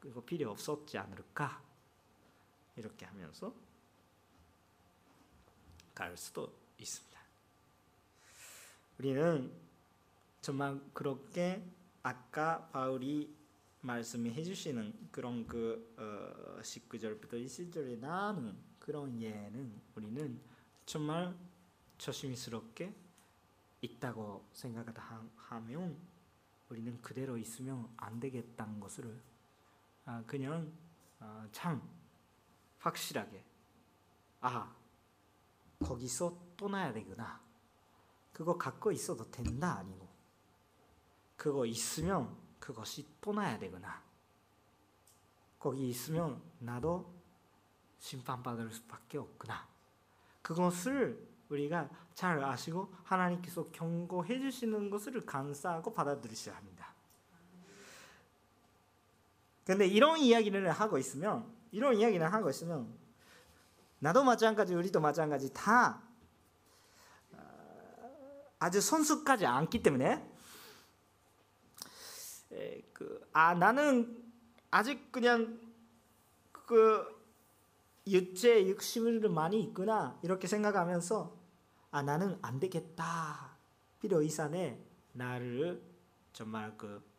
그거 0.00 0.20
필요 0.22 0.50
없었지 0.50 0.98
않을까? 0.98 1.62
이렇게 2.76 3.06
하면서 3.06 3.52
갈 5.94 6.16
수도 6.16 6.52
있습니다. 6.78 7.20
우리는 8.98 9.52
정말 10.40 10.80
그렇게 10.92 11.62
아까 12.02 12.68
바울이 12.68 13.34
말씀해 13.80 14.42
주시는 14.42 15.08
그런 15.10 15.46
그 15.46 15.94
어, 15.98 16.60
19절부터 16.60 17.32
20절에 17.44 17.98
나오는 17.98 18.56
그런 18.78 19.20
예는 19.20 19.80
우리는 19.94 20.40
정말 20.86 21.36
조심스럽게 21.98 22.94
있다고 23.82 24.48
생각하면 24.52 25.98
우리는 26.68 27.00
그대로 27.02 27.36
있으면 27.36 27.92
안 27.96 28.18
되겠다는 28.18 28.80
것을 28.80 29.22
아, 30.06 30.22
그냥 30.26 30.72
어, 31.20 31.46
참 31.52 31.82
확실하게 32.78 33.44
아 34.40 34.74
거기서 35.80 36.54
떠나야 36.56 36.92
되구나 36.92 37.40
그거 38.32 38.56
갖고 38.56 38.90
있어도 38.92 39.30
된다 39.30 39.76
아니고 39.78 40.06
그거 41.36 41.66
있으면 41.66 42.36
그것이 42.58 43.06
떠나야 43.20 43.58
되구나. 43.58 44.02
거기 45.58 45.88
있으면 45.88 46.42
나도 46.58 47.14
심판받을 47.98 48.72
수밖에 48.72 49.18
없구나. 49.18 49.68
그것을 50.46 51.20
우리가 51.48 51.90
잘 52.14 52.42
아시고 52.44 52.94
하나님께서 53.02 53.64
경고해 53.72 54.38
주시는 54.38 54.90
것을 54.90 55.20
감사하고 55.26 55.92
받아들이셔야 55.92 56.54
합니다. 56.54 56.94
근데 59.64 59.88
이런 59.88 60.20
이야기를 60.20 60.70
하고 60.70 60.98
있으면 60.98 61.52
이런 61.72 61.96
이야기를 61.96 62.32
하고 62.32 62.48
있으면 62.48 62.96
나도 63.98 64.22
마찬가지 64.22 64.72
우리도 64.76 65.00
마찬가지 65.00 65.52
다 65.52 66.00
어, 67.32 68.44
아주 68.60 68.80
선수까지 68.80 69.46
않기 69.46 69.82
때문에 69.82 70.24
그아 72.92 73.54
나는 73.54 74.24
아직 74.70 75.10
그냥 75.10 75.58
그 76.52 77.15
육체 78.06 78.66
육심을 78.66 79.28
많이 79.28 79.60
있구나 79.62 80.18
이렇게 80.22 80.46
생각하면서 80.46 81.36
아 81.90 82.02
나는 82.02 82.38
안 82.42 82.60
되겠다. 82.60 83.56
필요 84.00 84.22
이상에 84.22 84.78
나를 85.12 85.82
정말 86.32 86.76
그 86.76 87.16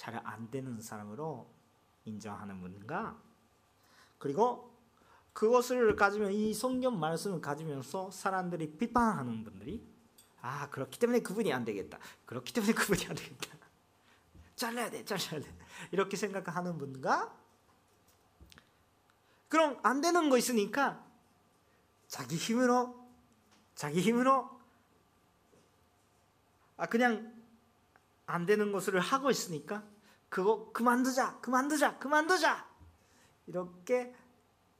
잘 0.00 0.18
안 0.24 0.50
되는 0.50 0.80
사람으로 0.80 1.46
인정하는 2.06 2.58
분과 2.62 3.20
그리고 4.16 4.74
그것을 5.34 5.94
가지면 5.94 6.32
이 6.32 6.54
성경 6.54 6.98
말씀을 6.98 7.42
가지면서 7.42 8.10
사람들이 8.10 8.78
비판하는 8.78 9.44
분들이 9.44 9.86
아 10.40 10.70
그렇기 10.70 10.98
때문에 10.98 11.20
그분이 11.20 11.52
안 11.52 11.66
되겠다. 11.66 11.98
그렇기 12.24 12.50
때문에 12.54 12.72
그분이 12.74 13.06
안 13.08 13.14
되겠다. 13.14 13.58
잘라야 14.56 14.88
돼, 14.90 15.04
잘라야 15.04 15.42
돼. 15.42 15.54
이렇게 15.92 16.16
생각하는 16.16 16.78
분과 16.78 17.38
그럼 19.50 19.80
안 19.82 20.00
되는 20.00 20.30
거 20.30 20.38
있으니까 20.38 21.04
자기 22.06 22.36
힘으로 22.36 23.06
자기 23.74 24.00
힘으로 24.00 24.48
아 26.76 26.86
그냥 26.86 27.34
안 28.26 28.46
되는 28.46 28.70
것을 28.70 29.00
하고 29.00 29.28
있으니까 29.28 29.84
그거 30.28 30.70
그만두자, 30.72 31.40
그만두자, 31.40 31.98
그만두자 31.98 32.70
이렇게 33.48 34.14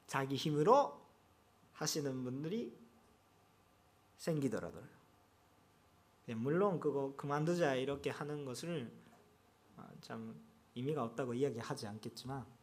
자기 0.06 0.36
힘으로 0.36 1.04
하시는 1.72 2.22
분들이 2.22 2.72
생기더라고요. 4.18 4.84
예, 6.28 6.34
물론 6.34 6.78
그거 6.78 7.12
그만두자 7.16 7.74
이렇게 7.74 8.10
하는 8.10 8.44
것을 8.44 8.88
아, 9.76 9.88
참 10.00 10.40
의미가 10.76 11.02
없다고 11.02 11.34
이야기하지 11.34 11.88
않겠지만 11.88 12.59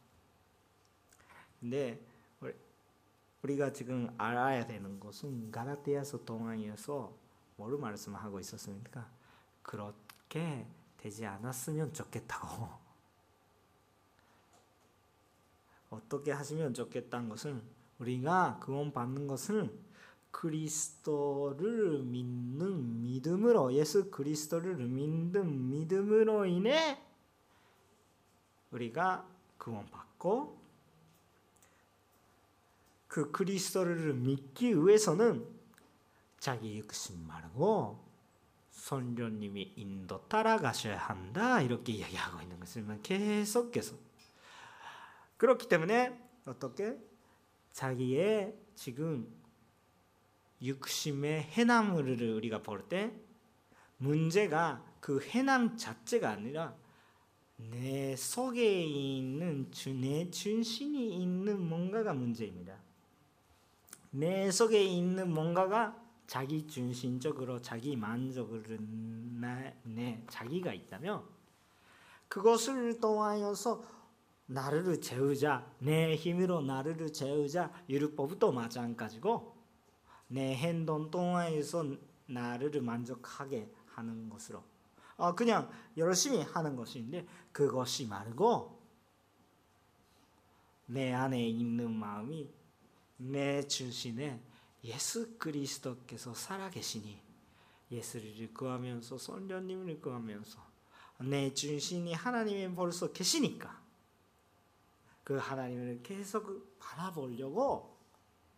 근데 1.60 2.00
우리가 3.42 3.72
지금 3.72 4.12
알아야 4.18 4.66
되는 4.66 4.98
것은 4.98 5.50
가라티아서 5.50 6.24
동안에서 6.24 7.14
뭘 7.56 7.78
말씀하고 7.78 8.40
있었습니까? 8.40 9.08
그렇게 9.62 10.66
되지 10.96 11.24
않았으면 11.24 11.92
좋겠다고 11.92 12.68
어떻게 15.90 16.32
하시면 16.32 16.74
좋겠다는 16.74 17.28
것은 17.28 17.62
우리가 17.98 18.58
구원 18.62 18.92
받는 18.92 19.26
것은 19.26 19.86
그리스도를 20.30 22.02
믿는 22.02 23.02
믿음으로 23.02 23.72
예수 23.72 24.10
그리스도를 24.10 24.76
믿는 24.76 25.70
믿음으로 25.70 26.46
인해 26.46 27.02
우리가 28.70 29.26
구원받고 29.56 30.67
그 33.08 33.32
그리스도를 33.32 34.14
믿기 34.14 34.74
위해서는 34.74 35.46
자기 36.38 36.78
욕심 36.78 37.26
말고 37.26 38.06
선녀님이 38.70 39.72
인도 39.76 40.26
따라가셔야 40.28 40.96
한다 40.96 41.60
이렇게 41.60 41.92
이야기하고 41.92 42.42
있는 42.42 42.60
것을 42.60 42.86
계속 43.02 43.72
계속 43.72 44.00
그렇기 45.36 45.68
때문에 45.68 46.18
어떻게 46.44 46.96
자기의 47.72 48.54
지금 48.74 49.32
육심의 50.62 51.42
해남을 51.42 52.22
우리가 52.22 52.62
볼 52.62 52.88
때 52.88 53.12
문제가 53.98 54.84
그 55.00 55.20
해남 55.20 55.76
자체가 55.76 56.30
아니라 56.30 56.76
내 57.56 58.14
속에 58.14 58.84
있는 58.84 59.70
내 60.00 60.30
중심이 60.30 61.20
있는 61.20 61.60
뭔가가 61.60 62.14
문제입니다. 62.14 62.87
내 64.10 64.50
속에 64.50 64.82
있는 64.82 65.32
뭔가가 65.32 65.96
자기 66.26 66.66
중심적으로 66.66 67.60
자기 67.60 67.96
만족을 67.96 68.78
내 69.84 70.22
자기가 70.28 70.72
있다면 70.72 71.24
그것을 72.28 73.00
통하여서 73.00 73.82
나를 74.46 75.00
재우자 75.00 75.70
내 75.78 76.14
힘으로 76.14 76.60
나를 76.60 77.12
재우자 77.12 77.70
율법도 77.88 78.52
마찬가지고 78.52 79.56
내 80.28 80.54
행동 80.54 81.10
통하여서 81.10 81.96
나를 82.26 82.80
만족하게 82.82 83.70
하는 83.86 84.28
것으로. 84.28 84.62
어, 85.16 85.34
그냥 85.34 85.68
열심히 85.96 86.42
하는 86.42 86.76
것인데 86.76 87.26
그것이 87.52 88.06
말고 88.06 88.78
내 90.86 91.12
안에 91.12 91.46
있는 91.48 91.90
마음이 91.90 92.48
내 93.18 93.66
중심에 93.66 94.40
예수 94.84 95.36
그리스도께서 95.38 96.34
살아계시니 96.34 97.20
예수를 97.90 98.54
구하면서 98.54 99.18
선녀님을 99.18 100.00
구하면서 100.00 100.58
내 101.20 101.52
중심이 101.52 102.12
하나님이 102.14 102.74
벌써 102.74 103.12
계시니까 103.12 103.82
그 105.24 105.36
하나님을 105.36 106.02
계속 106.02 106.78
바라보려고 106.78 107.98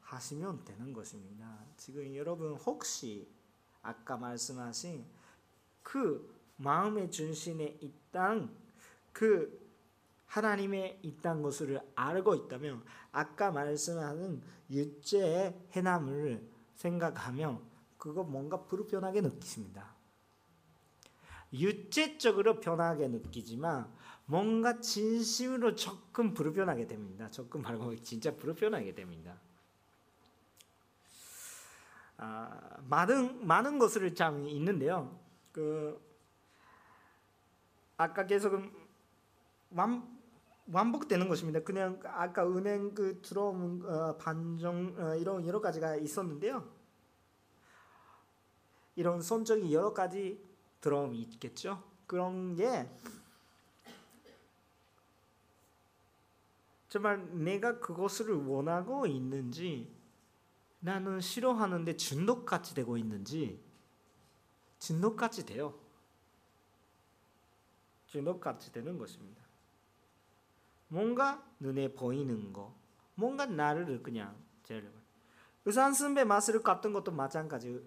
하시면 0.03 0.65
되는 0.65 0.93
것입니다. 0.93 1.59
지금 1.77 2.15
여러분 2.15 2.55
혹시 2.55 3.29
아까 3.83 4.17
말씀하신 4.17 5.05
그 5.83 6.37
마음의 6.57 7.11
중심에 7.11 7.79
있던 7.81 8.55
그 9.13 9.60
하나님의 10.31 11.01
있다는 11.03 11.43
것을 11.43 11.81
알고 11.97 12.37
있다면 12.37 12.85
아까 13.11 13.51
말씀하는 13.51 14.41
육체의 14.71 15.59
해남을 15.73 16.49
생각하면 16.77 17.61
그거 17.99 18.23
뭔가 18.23 18.65
불편하게 18.65 19.23
느끼십니다. 19.23 19.93
육체적으로 21.53 22.61
편하게 22.61 23.09
느끼지만 23.09 23.93
뭔가 24.25 24.79
진심으로 24.79 25.75
조금 25.75 26.33
불편하게 26.33 26.87
됩니다. 26.87 27.29
조금 27.29 27.63
말고 27.63 27.97
진짜 27.97 28.35
불편하게 28.37 28.95
됩니다. 28.95 29.37
아, 32.19 32.79
많은 32.89 33.45
많은 33.45 33.81
것을 33.81 34.15
참 34.15 34.47
있는데요. 34.47 35.19
그 35.51 36.01
아까 37.97 38.25
계속 38.25 38.63
완 39.71 40.20
완복되는 40.73 41.29
것입니다. 41.29 41.61
그냥 41.61 42.01
아까 42.05 42.47
은행 42.47 42.95
그 42.95 43.21
들어온 43.23 43.85
어, 43.85 44.17
반정 44.17 44.95
어, 44.99 45.15
이런 45.17 45.47
여러 45.47 45.61
가지가 45.61 45.97
있었는데요. 45.97 46.65
이런 48.97 49.21
선적이 49.23 49.73
여러 49.73 49.93
가지 49.93 50.43
들어옴이 50.81 51.21
있겠죠. 51.23 51.83
그런 52.07 52.55
게 52.55 52.89
정말 56.89 57.25
내가 57.33 57.79
그것을 57.79 58.33
원하고 58.33 59.07
있는지 59.07 59.91
나는 60.81 61.21
싫어하는데 61.21 61.97
중독같이 61.97 62.75
되고 62.75 62.97
있는지 62.97 63.61
중독같이 64.79 65.47
돼요. 65.47 65.75
중독같이 68.07 68.73
되는 68.73 68.99
것입니다. 68.99 69.40
뭔가 70.91 71.43
눈에 71.59 71.93
보이는 71.95 72.53
거, 72.53 72.75
뭔가 73.15 73.47
나를 73.47 74.03
그냥 74.03 74.37
제일 74.63 74.91
의산승배 75.65 76.25
맛을 76.25 76.63
같은 76.63 76.93
것도 76.93 77.13
마찬가지 77.13 77.83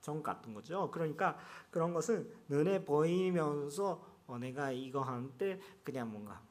정 0.00 0.22
같은 0.22 0.54
거죠. 0.54 0.90
그러니까 0.90 1.38
그런 1.70 1.92
것은 1.92 2.30
눈에 2.48 2.84
보이면서 2.84 4.04
어, 4.26 4.38
내가 4.38 4.72
이거 4.72 5.02
한때 5.02 5.60
그냥 5.84 6.10
뭔가 6.10 6.42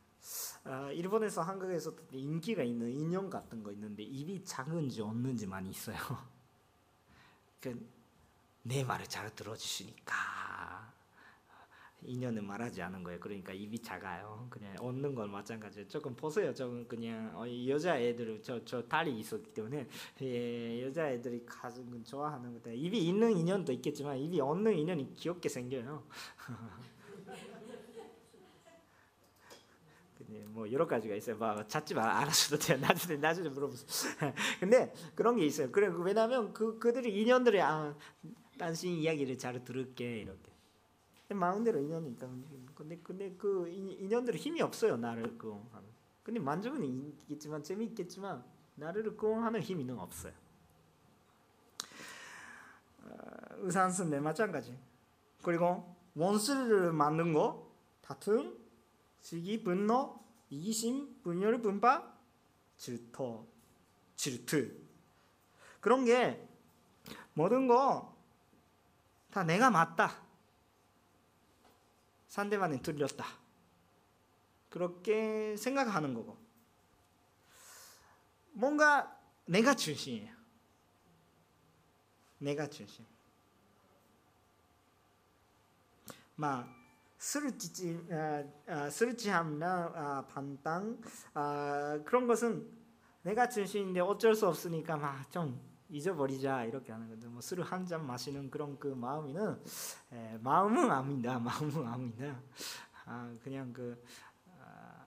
아, 0.63 0.91
일본에서 0.91 1.41
한국에서 1.41 1.93
인기가 2.11 2.63
있는 2.63 2.89
인형 2.89 3.29
같은 3.29 3.61
거 3.63 3.71
있는데 3.71 4.03
입이 4.03 4.43
작은지 4.43 5.01
없는지 5.01 5.45
많이 5.45 5.69
있어요. 5.69 5.97
그 7.61 7.95
내 8.67 8.83
말을 8.83 9.05
잘 9.05 9.33
들어주시니까 9.35 10.15
인연은 12.07 12.45
말하지 12.45 12.81
않은 12.81 13.03
거예요. 13.03 13.19
그러니까 13.19 13.53
입이 13.53 13.79
작아요. 13.79 14.47
그냥 14.49 14.75
얻는 14.79 15.15
건 15.15 15.31
마찬가지예요. 15.31 15.87
조금 15.87 16.15
보세요. 16.15 16.53
조금 16.53 16.87
그냥 16.87 17.31
어, 17.35 17.45
여자 17.67 17.99
애들 17.99 18.41
저저 18.41 18.83
딸이 18.87 19.17
있었기 19.19 19.53
때문에 19.53 19.87
예, 20.21 20.83
여자 20.83 21.09
애들이 21.09 21.43
가슴 21.45 22.03
좋아하는 22.03 22.53
것 22.53 22.71
입이 22.71 23.07
있는 23.07 23.37
인연도 23.37 23.71
있겠지만 23.73 24.17
입이 24.17 24.39
없는 24.39 24.77
인연이 24.77 25.13
귀엽게 25.13 25.49
생겨요. 25.49 26.03
뭐 30.55 30.71
여러 30.71 30.87
가지가 30.87 31.15
있어요. 31.15 31.35
뭐 31.35 31.67
찾지 31.67 31.93
마 31.93 32.19
알아서도 32.19 32.63
돼요. 32.63 32.77
나중에 32.79 33.17
나중에 33.17 33.49
물어보세요. 33.49 34.13
근데 34.59 34.93
그런 35.13 35.35
게 35.35 35.45
있어요. 35.45 35.69
그래 35.69 35.91
왜냐하면 35.93 36.53
그 36.53 36.79
그들이 36.79 37.21
인연들이 37.21 37.61
아 37.61 37.93
당신 38.57 38.93
이야기를 38.93 39.37
잘 39.37 39.63
들을게 39.65 40.19
이렇게. 40.19 40.54
마음대로 41.33 41.79
인연이 41.79 42.09
있다. 42.11 42.27
근데 42.75 42.97
근데 43.01 43.33
그 43.37 43.67
인연들이 43.67 44.37
힘이 44.37 44.61
없어요. 44.61 44.97
나를 44.97 45.37
그 45.37 45.59
근데 46.23 46.39
만족은 46.39 46.83
있겠지만 46.83 47.63
재미있겠지만 47.63 48.43
나를 48.75 49.15
구원하는 49.15 49.61
힘은 49.61 49.97
없어요. 49.97 50.33
의산승 53.57 54.21
마찬가지. 54.21 54.77
그리고 55.41 55.95
원수를 56.15 56.91
만든 56.93 57.33
거 57.33 57.71
다툼, 58.01 58.57
시기, 59.21 59.63
분노, 59.63 60.19
이기심, 60.49 61.21
분열, 61.23 61.61
분파, 61.61 62.13
질투, 62.77 63.45
질투. 64.15 64.71
그런 65.79 66.05
게 66.05 66.47
모든 67.33 67.67
거 67.67 68.15
다 69.35 69.43
내가 69.43 69.69
맞다. 69.69 70.15
상대방이 72.27 72.81
틀렸다. 72.81 73.25
그렇게 74.69 75.55
생각하는 75.57 76.13
거고. 76.13 76.37
뭔가 78.51 79.19
내가 79.45 79.75
중심이에요. 79.75 80.33
내가 82.39 82.67
중심. 82.67 83.05
막 86.35 86.67
술취 87.17 87.97
술취함이나 88.91 90.27
반당 90.27 90.99
그런 92.03 92.27
것은 92.27 92.69
내가 93.21 93.47
중심인데 93.47 94.01
어쩔 94.01 94.35
수 94.35 94.47
없으니까 94.47 94.97
막좀 94.97 95.74
잊어버리자 95.95 96.65
이렇게 96.65 96.91
하는 96.91 97.07
건데 97.07 97.27
뭐 97.27 97.39
술을 97.41 97.63
한 97.63 97.85
잔 97.85 98.05
마시는 98.05 98.49
그런 98.49 98.77
그 98.79 98.87
마음이는 98.87 99.61
에, 100.11 100.37
마음은 100.41 100.89
아닙니다. 100.91 101.37
마음은 101.39 101.87
아닙니다. 101.87 102.39
아 103.05 103.31
그냥 103.43 103.71
그 103.71 104.03
아, 104.59 105.05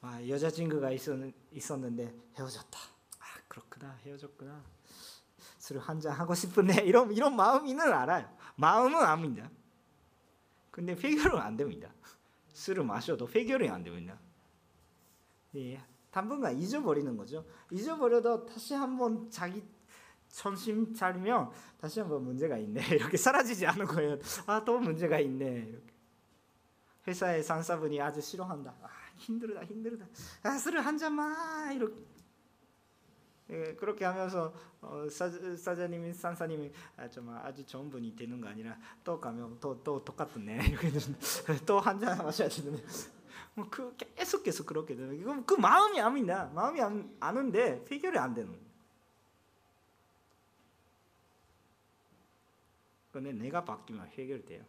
아, 0.00 0.28
여자친구가 0.28 0.92
있었, 0.92 1.18
있었는데 1.52 2.14
헤어졌다. 2.36 2.78
아 3.18 3.24
그렇구나 3.48 3.92
헤어졌구나. 4.04 4.62
술을 5.58 5.82
한 5.82 6.00
잔 6.00 6.12
하고 6.12 6.34
싶은데 6.34 6.82
이런 6.86 7.12
이런 7.12 7.36
마음이는 7.36 7.92
알아요. 7.92 8.28
마음은 8.56 8.94
아닙니다. 8.96 9.50
근데 10.70 10.94
해결은 10.94 11.38
안 11.38 11.56
됩니다. 11.56 11.92
술을 12.54 12.84
마셔도 12.84 13.28
해결이 13.28 13.68
안 13.68 13.82
됩니다. 13.82 14.18
예, 15.56 15.82
당분간 16.10 16.56
잊어버리는 16.56 17.16
거죠. 17.16 17.44
잊어버려도 17.70 18.46
다시 18.46 18.74
한번 18.74 19.28
자기 19.30 19.62
정신 20.30 20.94
차리면 20.94 21.50
다시 21.80 22.00
한번 22.00 22.24
문제가 22.24 22.56
있네. 22.56 22.80
이렇게 22.94 23.16
사라지지 23.16 23.66
않은 23.66 23.86
거예요. 23.86 24.18
아, 24.46 24.64
또 24.64 24.78
문제가 24.78 25.18
있네. 25.18 25.66
이렇게. 25.68 25.92
회사의 27.06 27.42
상사분이 27.42 28.00
아주 28.00 28.20
싫어한다. 28.20 28.74
아, 28.82 28.88
힘들다, 29.16 29.64
힘들다. 29.64 30.06
아, 30.42 30.58
술을 30.58 30.84
한 30.84 30.98
잔만 30.98 31.74
이렇게. 31.74 31.94
예, 33.50 33.74
그렇게 33.76 34.04
하면서 34.04 34.52
어, 34.82 35.06
사, 35.10 35.30
사장님이 35.30 36.12
상사님이 36.12 36.70
아, 36.98 37.08
좀 37.08 37.30
아주 37.30 37.64
좋은 37.64 37.88
분이 37.88 38.14
되는 38.14 38.40
거 38.40 38.48
아니라 38.48 38.76
또 39.02 39.18
가면 39.18 39.58
또 39.58 39.82
또 39.82 40.04
똑같네 40.04 40.58
이렇게 40.68 40.92
또한 41.64 41.98
잔 41.98 42.18
마셔야 42.18 42.46
되는데 42.48 42.84
뭐 43.54 43.66
그 43.70 43.96
계속 43.96 44.42
계속 44.42 44.66
그렇게 44.66 44.94
되는 44.94 45.18
이건 45.18 45.46
그 45.46 45.54
마음이 45.54 45.98
아니다 45.98 46.50
마음이 46.54 46.80
안, 46.82 47.16
아는데 47.20 47.86
해결이 47.90 48.18
안 48.18 48.34
되는 48.34 48.54
근데 53.18 53.32
내가 53.32 53.64
바뀌면 53.64 54.06
해결돼요 54.08 54.64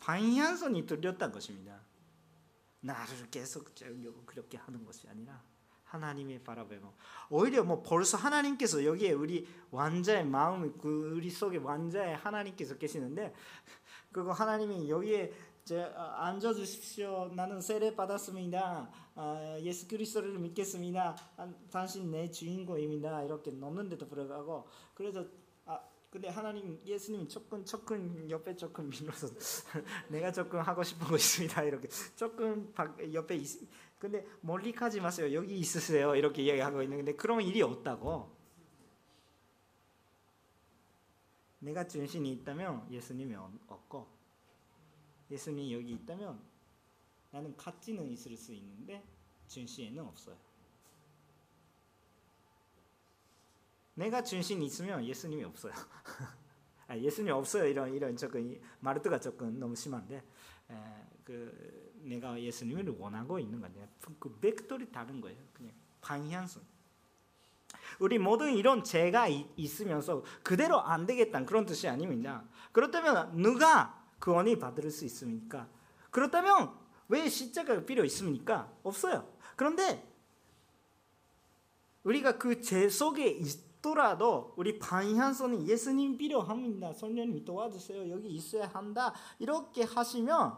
방향성이 0.00 0.84
들렸던 0.84 1.30
것입니다 1.32 1.80
나를 2.80 3.30
계속 3.30 3.72
그렇게 4.26 4.58
하는 4.58 4.84
것이 4.84 5.08
아니라 5.08 5.40
하나님의 5.84 6.42
바라보면 6.42 6.90
오히려 7.30 7.62
뭐 7.62 7.82
벌써 7.82 8.16
하나님께서 8.16 8.84
여기에 8.84 9.12
우리 9.12 9.46
왕자의 9.70 10.24
마음 10.24 10.76
그 10.78 11.12
우리 11.14 11.30
속에 11.30 11.58
왕자의 11.58 12.16
하나님께서 12.16 12.76
계시는데 12.78 13.34
그거 14.10 14.32
하나님이 14.32 14.88
여기에 14.88 15.32
아, 15.94 16.26
앉아 16.26 16.54
주십시오. 16.54 17.30
나는 17.36 17.60
세례 17.60 17.94
받았습니다. 17.94 18.90
아, 19.14 19.56
예수 19.60 19.86
그리스도를 19.86 20.36
믿겠습니다. 20.38 21.16
아, 21.36 21.54
당신 21.70 22.10
내 22.10 22.28
주인공입니다. 22.28 23.22
이렇게 23.22 23.52
넣는데도 23.52 24.08
불구하고 24.08 24.66
그래서 24.94 25.24
아 25.64 25.80
근데 26.12 26.28
하나님 26.28 26.78
예수님 26.84 27.26
조금 27.26 27.64
조금 27.64 28.28
옆에 28.28 28.54
조금 28.54 28.90
밀어서 28.90 29.28
내가 30.10 30.30
조금 30.30 30.60
하고 30.60 30.82
싶은 30.82 31.06
거 31.06 31.16
있습니다. 31.16 31.62
이렇게 31.62 31.88
조금 32.14 32.70
옆에 33.14 33.36
있, 33.36 33.66
근데 33.98 34.26
멀리 34.42 34.72
가지 34.72 35.00
마세요. 35.00 35.32
여기 35.32 35.58
있으세요. 35.58 36.14
이렇게 36.14 36.42
이야기하고 36.42 36.82
있는데 36.82 37.14
그런 37.14 37.40
일이 37.40 37.62
없다고. 37.62 38.30
내가 41.60 41.88
중심이 41.88 42.30
있다면 42.32 42.92
예수님이 42.92 43.34
없고 43.34 44.06
예수님이 45.30 45.72
여기 45.72 45.92
있다면 45.92 46.42
나는 47.30 47.56
같이는 47.56 48.06
있을 48.10 48.36
수 48.36 48.52
있는데 48.52 49.02
중심에는 49.48 50.04
없어요. 50.04 50.36
내가 53.94 54.22
중심이 54.22 54.66
있으면 54.66 55.04
예수님이 55.04 55.44
없어요. 55.44 55.72
아, 56.88 56.96
예수님 56.96 57.32
없어요. 57.32 57.66
이런 57.66 57.92
이런 57.94 58.16
조금 58.16 58.58
마르트가 58.80 59.20
조금 59.20 59.58
너무 59.58 59.74
심한데 59.76 60.22
에, 60.70 60.74
그 61.24 61.92
내가 62.02 62.40
예수님을 62.40 62.88
원하고 62.98 63.38
있는 63.38 63.60
거냐. 63.60 63.86
그 64.18 64.38
벡터리 64.40 64.90
다른 64.90 65.20
거예요. 65.20 65.38
그냥 65.52 65.72
방향성. 66.00 66.62
우리 68.00 68.18
모든 68.18 68.54
이런 68.54 68.82
죄가 68.82 69.28
있으면서 69.56 70.24
그대로 70.42 70.80
안 70.80 71.06
되겠다는 71.06 71.46
그런 71.46 71.66
뜻이 71.66 71.88
아닙니다. 71.88 72.44
그렇다면 72.72 73.36
누가 73.36 74.02
구원이 74.18 74.58
받을 74.58 74.90
수 74.90 75.04
있습니까? 75.04 75.68
그렇다면 76.10 76.74
왜 77.08 77.28
십자가가 77.28 77.84
필요 77.84 78.04
있습니까? 78.04 78.72
없어요. 78.82 79.28
그런데 79.56 80.08
우리가 82.04 82.38
그 82.38 82.60
죄 82.60 82.88
속에 82.88 83.26
있 83.28 83.71
더라도 83.82 84.54
우리 84.56 84.78
방향성이 84.78 85.68
예수님 85.68 86.16
필요합니다. 86.16 86.92
성령님 86.92 87.44
도와주세요. 87.44 88.08
여기 88.10 88.28
있어야 88.28 88.68
한다. 88.68 89.12
이렇게 89.40 89.82
하시면 89.82 90.56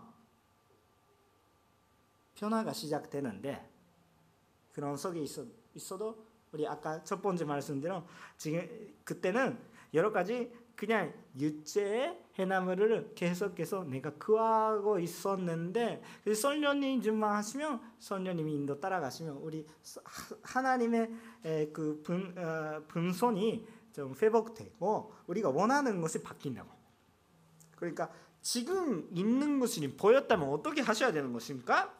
변화가 2.34 2.72
시작되는데 2.72 3.70
그런 4.72 4.96
속에 4.96 5.20
있어, 5.20 5.46
있어도 5.74 6.26
우리 6.52 6.66
아까 6.66 7.02
첫 7.02 7.22
번째 7.22 7.44
말씀대로 7.46 8.04
지금 8.36 8.94
그때는 9.04 9.58
여러 9.94 10.12
가지 10.12 10.52
그냥 10.76 11.12
유죄의 11.38 12.20
해나무를 12.34 13.12
계속해서 13.14 13.84
내가 13.84 14.10
구하고 14.14 14.98
있었는데 14.98 16.02
선녀님 16.34 17.00
좀만 17.00 17.36
하시면 17.36 17.80
선녀님이 17.98 18.54
인도 18.54 18.80
따라가시면 18.80 19.36
우리 19.36 19.66
하나님의 20.42 21.10
그 21.72 22.00
분, 22.04 22.34
어, 22.36 22.82
분손이 22.88 23.66
좀 23.92 24.14
회복되고 24.20 25.12
우리가 25.28 25.50
원하는 25.50 26.00
것이 26.00 26.22
바뀐다고. 26.22 26.68
그러니까 27.76 28.10
지금 28.42 29.08
있는 29.12 29.60
것이 29.60 29.96
보였다면 29.96 30.48
어떻게 30.48 30.80
하셔야 30.82 31.12
되는 31.12 31.32
것입니까? 31.32 31.94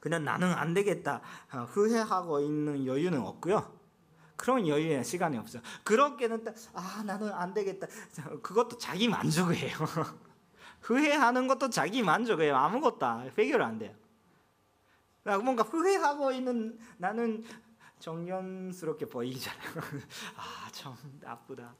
그냥 0.00 0.24
나는 0.24 0.48
안 0.52 0.74
되겠다 0.74 1.20
어, 1.52 1.58
후회하고 1.64 2.40
있는 2.40 2.86
여유는 2.86 3.20
없고요. 3.20 3.77
그런 4.38 4.66
여유의 4.68 5.04
시간이 5.04 5.36
없어. 5.36 5.58
그렇게는 5.82 6.44
아 6.72 7.02
나는 7.04 7.30
안 7.32 7.52
되겠다. 7.52 7.88
그것도 8.40 8.78
자기 8.78 9.08
만족이에요. 9.08 9.76
후회하는 10.80 11.48
것도 11.48 11.70
자기 11.70 12.02
만족이에요. 12.02 12.54
아무것도 12.56 13.32
해결 13.36 13.62
안 13.62 13.78
돼요. 13.78 13.94
뭔가 15.24 15.64
후회하고 15.64 16.30
있는 16.32 16.78
나는 16.98 17.44
정연스럽게 17.98 19.06
보이잖아요. 19.06 19.70
아 20.38 20.70
참 20.70 20.94
나쁘다. 21.20 21.74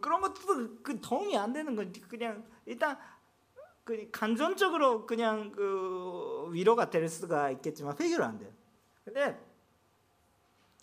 그런 0.00 0.20
것도 0.20 0.80
그 0.82 1.00
도움이 1.00 1.36
안 1.36 1.52
되는 1.52 1.74
건 1.74 1.92
그냥 2.08 2.46
일단 2.64 2.96
그 3.82 4.08
감정적으로 4.12 5.04
그냥 5.06 5.50
그 5.50 6.48
위로가 6.52 6.88
될 6.88 7.08
수가 7.08 7.50
있겠지만 7.50 7.96
해결 8.00 8.22
안 8.22 8.38
돼요. 8.38 8.50
근데 9.04 9.38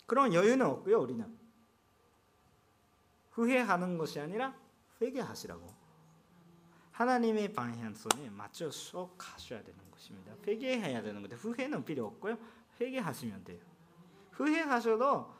그런 0.06 0.32
여유는 0.34 0.66
없고요, 0.66 1.00
우리는. 1.00 1.38
후회하는 3.30 3.98
것이 3.98 4.20
아니라 4.20 4.54
회개하시라고. 5.00 5.82
하나님의 6.92 7.52
방향성에 7.52 8.30
맞춰서 8.30 9.14
가셔야 9.16 9.62
되는 9.62 9.90
것입니다. 9.90 10.34
회개해야 10.46 11.02
되는 11.02 11.20
건데 11.22 11.36
후회는 11.36 11.84
필요 11.84 12.06
없고요. 12.06 12.36
회개하시면 12.80 13.44
돼요. 13.44 13.60
회개하셔도 14.38 15.34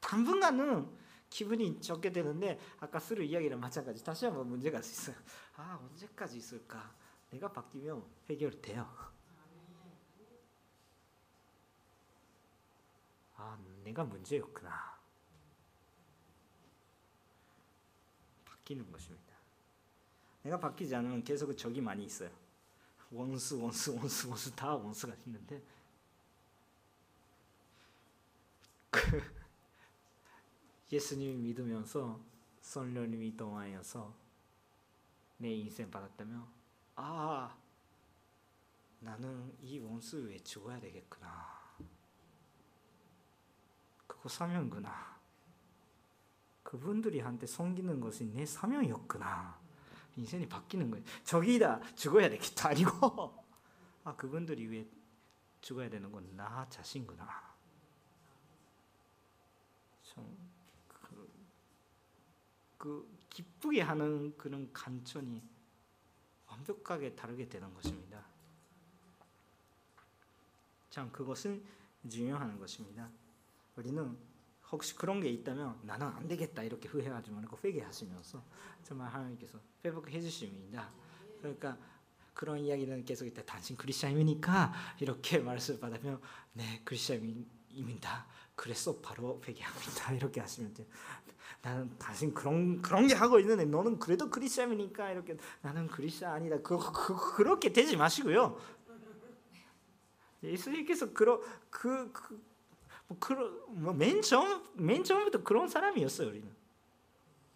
당분간은 0.00 0.96
기분이 1.30 1.80
좋게 1.80 2.12
되는데 2.12 2.58
아까 2.80 2.98
쓰루 2.98 3.22
이야기랑 3.22 3.60
마찬가지 3.60 4.02
다시 4.04 4.26
한번 4.26 4.48
문제가 4.48 4.78
있어요. 4.78 5.16
아 5.56 5.78
언제까지 5.82 6.36
있을까? 6.36 6.94
내가 7.30 7.52
바뀌면 7.52 8.04
해결돼요. 8.30 8.88
아 13.36 13.58
내가 13.88 14.04
문제였구나. 14.04 14.98
바뀌는 18.44 18.92
것입니다. 18.92 19.34
내가 20.42 20.60
바뀌지 20.60 20.94
않으면 20.94 21.24
계속 21.24 21.56
적이 21.56 21.80
많이 21.80 22.04
있어요. 22.04 22.30
원수 23.10 23.62
원수 23.62 23.96
원수 23.96 24.28
원수 24.28 24.54
다 24.54 24.74
원수가 24.74 25.14
있는데 25.26 25.62
그 28.90 29.22
예수님 30.92 31.42
믿으면서 31.42 32.20
성령님이 32.60 33.34
동하여서 33.38 34.14
내 35.38 35.54
인생 35.54 35.90
받았다면 35.90 36.46
아 36.96 37.56
나는 39.00 39.56
이 39.62 39.78
원수 39.78 40.18
왜 40.26 40.38
죽어야 40.38 40.78
되겠구나 40.78 41.57
그거 44.28 44.34
사명구나. 44.34 45.18
그분들이 46.62 47.20
한테 47.20 47.46
섬기는 47.46 47.98
것이 47.98 48.26
내 48.26 48.44
사명이었구나. 48.44 49.58
인생이 50.16 50.46
바뀌는 50.46 50.90
거예요. 50.90 51.04
저기다 51.24 51.80
죽어야 51.94 52.28
되겠다 52.28 52.68
아니고. 52.68 53.42
아 54.04 54.14
그분들이 54.16 54.66
왜 54.66 54.86
죽어야 55.62 55.88
되는 55.88 56.12
건 56.12 56.28
나 56.36 56.68
자신구나. 56.68 57.26
참그 62.76 63.18
기쁘게 63.30 63.80
하는 63.80 64.36
그런 64.36 64.70
간천이 64.72 65.42
완벽하게 66.46 67.14
다르게 67.14 67.48
되는 67.48 67.72
것입니다. 67.72 68.24
참 70.90 71.10
그것은 71.10 71.64
중요한 72.08 72.58
것입니다. 72.58 73.10
우리는 73.78 74.16
혹시 74.72 74.96
그런 74.96 75.20
게 75.20 75.28
있다면 75.28 75.78
나는 75.82 76.08
안 76.08 76.26
되겠다 76.26 76.64
이렇게 76.64 76.88
후회하지 76.88 77.30
말고 77.30 77.58
회개하시면서 77.62 78.42
정말 78.82 79.08
하나님께서 79.08 79.60
회복해 79.84 80.20
주십니다. 80.20 80.90
그러니까 81.38 81.78
그런 82.34 82.58
이야기는 82.58 83.04
계속 83.04 83.26
있다. 83.26 83.42
당신 83.44 83.76
크리스천이니까 83.76 84.72
이렇게 85.00 85.38
말씀 85.38 85.78
받으면 85.78 86.20
네 86.54 86.82
크리스천입니다. 86.84 88.26
그래서 88.56 88.98
바로 89.00 89.40
회개합니다. 89.46 90.12
이렇게 90.18 90.40
하시면 90.40 90.74
돼요. 90.74 90.86
나는 91.62 91.96
다신 91.98 92.34
그런 92.34 92.82
그런 92.82 93.06
게 93.06 93.14
하고 93.14 93.38
있는데 93.38 93.64
너는 93.64 94.00
그래도 94.00 94.28
크리스천이니까 94.28 95.12
이렇게 95.12 95.36
나는 95.62 95.86
크리스천 95.86 96.32
아니다. 96.32 96.60
그, 96.62 96.76
그 96.78 97.36
그렇게 97.36 97.72
되지 97.72 97.96
마시고요. 97.96 98.58
예수님께서 100.42 101.12
그러 101.12 101.40
그 101.70 102.12
그 102.12 102.47
뭐 103.08 103.18
그런 103.18 103.60
뭐맨 103.82 104.22
처음 104.22 104.62
맨 104.74 105.02
처음부터 105.02 105.42
그런 105.42 105.66
사람이었어요. 105.68 106.28
우리는 106.28 106.54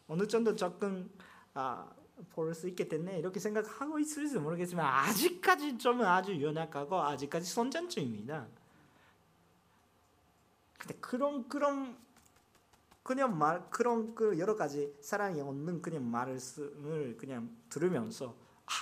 어느 0.09 0.27
정도 0.27 0.57
접근 0.57 1.11
아볼 1.55 2.55
수 2.55 2.69
있게 2.69 2.89
됐네 2.89 3.19
이렇게 3.19 3.39
생각하고 3.39 3.99
있을지 3.99 4.39
모르겠지만 4.39 4.85
아직까지 4.85 5.79
좀 5.79 6.03
아주 6.03 6.43
연약하고 6.43 7.01
아직까지 7.01 7.47
선전중입니다. 7.47 8.49
근데 10.79 10.95
그런 11.01 11.49
그런 11.49 11.97
그냥 13.03 13.37
말 13.39 13.69
그런 13.71 14.15
그 14.15 14.39
여러 14.39 14.57
가지 14.57 14.97
사랑이 15.01 15.41
없는 15.41 15.83
그냥 15.83 16.11
말을 16.11 16.39
그냥 17.19 17.55
들으면서 17.69 18.35
아 18.67 18.73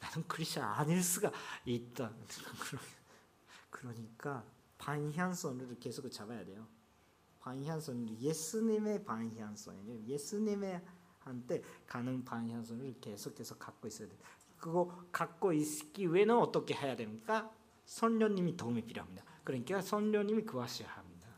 나는 0.00 0.26
크리스천 0.26 0.64
아닐 0.64 1.02
수가 1.02 1.30
있다. 1.64 2.10
그러니까 3.70 4.44
방향성을 4.84 5.78
계속 5.80 6.10
잡아야 6.10 6.44
돼요. 6.44 6.66
방향성을 7.40 8.20
예수님의 8.20 9.04
방향성이에요. 9.04 10.04
예수님의 10.04 10.82
한테 11.20 11.62
가는 11.86 12.22
방향성을 12.22 13.00
계속해서 13.00 13.56
갖고 13.56 13.88
있어야 13.88 14.08
돼. 14.08 14.16
그거 14.58 15.06
갖고 15.10 15.54
있기 15.54 16.12
위해는 16.12 16.36
어떻게 16.36 16.74
해야 16.74 16.96
됩니까? 16.96 17.50
선녀님이 17.86 18.58
도움이 18.58 18.82
필요합니다. 18.82 19.24
그러니까 19.42 19.80
선녀님이 19.80 20.42
구하셔야 20.44 20.88
합니다. 20.88 21.28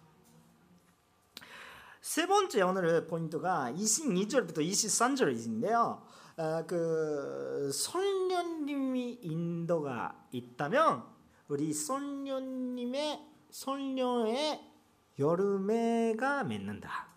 세 2.00 2.26
번째 2.26 2.62
오늘 2.62 3.06
포인트가 3.06 3.72
22절부터 3.72 4.58
23절인데요. 4.58 6.02
어, 6.38 6.66
그 6.66 7.70
선녀님이 7.72 9.20
인도가 9.22 10.26
있다면 10.32 11.04
우리 11.48 11.72
선녀님의 11.72 13.35
선녀의 13.56 14.60
여름에가 15.18 16.44
맺는다. 16.44 17.08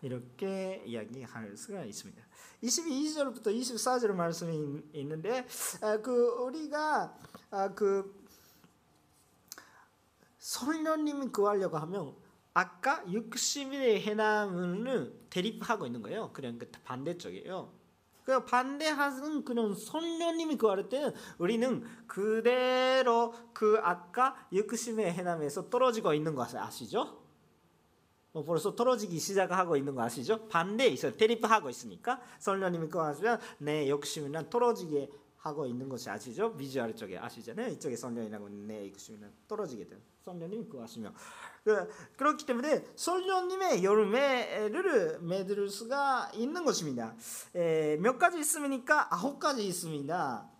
이렇게 0.00 0.82
이야기할 0.86 1.58
수가 1.58 1.84
있습니다. 1.84 2.22
22절부터 2.62 3.48
24절 3.48 4.14
말씀이 4.14 4.82
있는데 4.94 5.46
아, 5.82 5.98
그 5.98 6.28
우리가 6.40 7.18
아, 7.50 7.74
그 7.74 8.24
선녀님이 10.38 11.28
구하려고 11.28 11.76
하면 11.76 12.16
아까 12.54 13.04
60일의 13.04 14.00
해남을 14.00 15.26
대립하고 15.28 15.84
있는 15.84 16.00
거예요. 16.00 16.32
그냥 16.32 16.58
그 16.58 16.70
반대쪽이에요. 16.82 17.70
그 18.24 18.44
반대하는 18.44 19.44
그런 19.44 19.74
선녀님이 19.74 20.56
구할 20.56 20.88
때는 20.88 21.12
우리는 21.38 21.84
그대로 22.06 23.34
그 23.52 23.78
아까 23.82 24.36
60일의 24.52 25.04
해남에서 25.06 25.68
떨어지고 25.70 26.14
있는 26.14 26.34
거 26.34 26.42
아시죠? 26.44 27.22
뭐 28.32 28.44
벌써 28.44 28.74
떨어지기 28.74 29.18
시작하고 29.18 29.76
있는 29.76 29.94
거 29.94 30.02
아시죠? 30.02 30.48
반대에 30.48 30.88
있어요. 30.88 31.16
대립하고 31.16 31.68
있으니까 31.68 32.20
선녀님이 32.38 32.88
구하시면 32.88 33.40
내 33.58 33.88
욕심이란 33.90 34.48
떨어지게 34.48 35.10
하고 35.36 35.66
있는 35.66 35.88
것이 35.88 36.08
아시죠? 36.08 36.56
비주얼 36.56 36.94
쪽에 36.94 37.18
아시잖아요. 37.18 37.72
이쪽에 37.72 37.96
선녀이라고 37.96 38.48
내 38.48 38.88
욕심이란 38.88 39.32
떨어지게 39.48 39.86
돼. 39.88 40.00
선녀님이 40.24 40.66
구하시면 40.66 41.12
그, 41.64 41.88
그렇기 42.16 42.44
때문에 42.44 42.84
선녀님의 42.96 43.84
열매를 43.84 45.20
맺을 45.20 45.68
수가 45.68 46.30
있는 46.34 46.64
것입니다. 46.64 47.14
에, 47.54 47.96
몇 47.98 48.18
가지 48.18 48.38
있습니까? 48.40 49.06
아홉 49.14 49.38
가지 49.38 49.64
있습니다. 49.66 50.50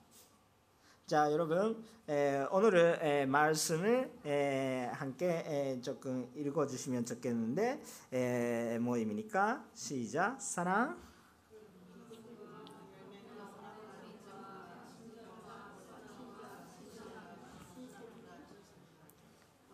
자, 1.06 1.32
여러분 1.32 1.84
에, 2.08 2.46
오늘의 2.50 2.98
에, 3.00 3.26
말씀을 3.26 4.12
에, 4.24 4.90
함께 4.92 5.80
조금 5.82 6.30
읽어주시면 6.36 7.04
좋겠는데 7.04 7.82
에, 8.12 8.78
뭐 8.78 8.96
의미니까 8.96 9.64
시작 9.74 10.40
사랑 10.40 11.11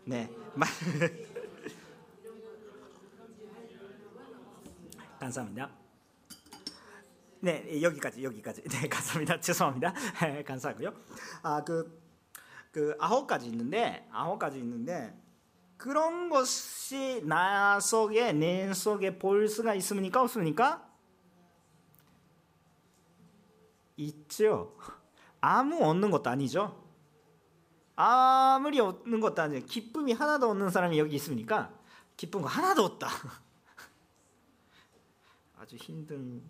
네. 0.09 0.29
감사합니다. 5.21 5.71
네 7.41 7.83
여기까지 7.83 8.23
여기까지. 8.25 8.63
네 8.63 8.87
감사합니다. 8.89 9.41
죄송합니다. 9.41 9.93
네, 10.23 10.43
감사하고요. 10.43 10.93
아 11.43 11.63
그 11.65 11.99
그 12.71 12.95
아홉 13.01 13.27
가지 13.27 13.47
있는데 13.49 14.07
아홉 14.13 14.39
가지 14.39 14.59
있는데 14.59 15.17
그런 15.77 16.29
것이 16.29 17.23
나 17.25 17.81
속에 17.81 18.33
내 18.33 18.73
속에 18.73 19.19
볼 19.19 19.49
수가 19.49 19.75
있습니까 19.75 20.23
없습니까? 20.23 20.87
있죠. 23.97 24.77
아무 25.41 25.83
없는 25.85 26.11
것도 26.11 26.31
아니죠 26.31 26.88
아무리 28.01 28.81
없는 28.81 29.21
것도 29.21 29.43
아니죠 29.43 29.67
기쁨이 29.67 30.13
하나도 30.13 30.51
없는 30.51 30.71
사람이 30.71 30.99
여기 30.99 31.17
있습니까 31.17 31.73
기쁜 32.17 32.43
거 32.43 32.49
하나도 32.49 32.85
없다 32.85 33.09
아주 35.59 35.77
힘든 35.77 36.43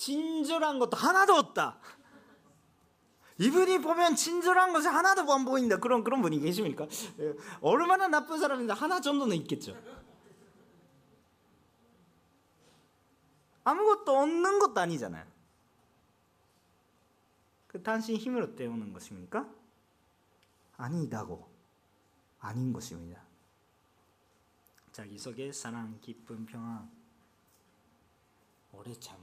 친절한 0.00 0.78
것도 0.78 0.96
하나도 0.96 1.34
없다. 1.34 1.78
이분이 3.36 3.82
보면 3.82 4.16
친절한 4.16 4.72
것이 4.72 4.88
하나도 4.88 5.30
안 5.30 5.44
보인다. 5.44 5.76
그런 5.76 6.02
그런 6.02 6.22
분이 6.22 6.40
계십니까? 6.40 6.86
예, 7.18 7.34
얼마나 7.60 8.08
나쁜 8.08 8.38
사람인데 8.38 8.72
하나 8.72 9.02
정도는 9.02 9.36
있겠죠. 9.36 9.76
아무것도 13.62 14.18
없는 14.18 14.58
것도 14.58 14.80
아니잖아요. 14.80 15.26
그 17.66 17.82
당신 17.82 18.16
힘으로 18.16 18.56
때우는 18.56 18.94
것입니까? 18.94 19.59
아니다고 20.80 21.46
아닌 22.38 22.72
것입니다. 22.72 23.22
자기 24.92 25.18
속에 25.18 25.52
사랑, 25.52 25.98
기쁨, 26.00 26.46
평안, 26.46 26.90
오래 28.72 28.92
참 28.94 29.18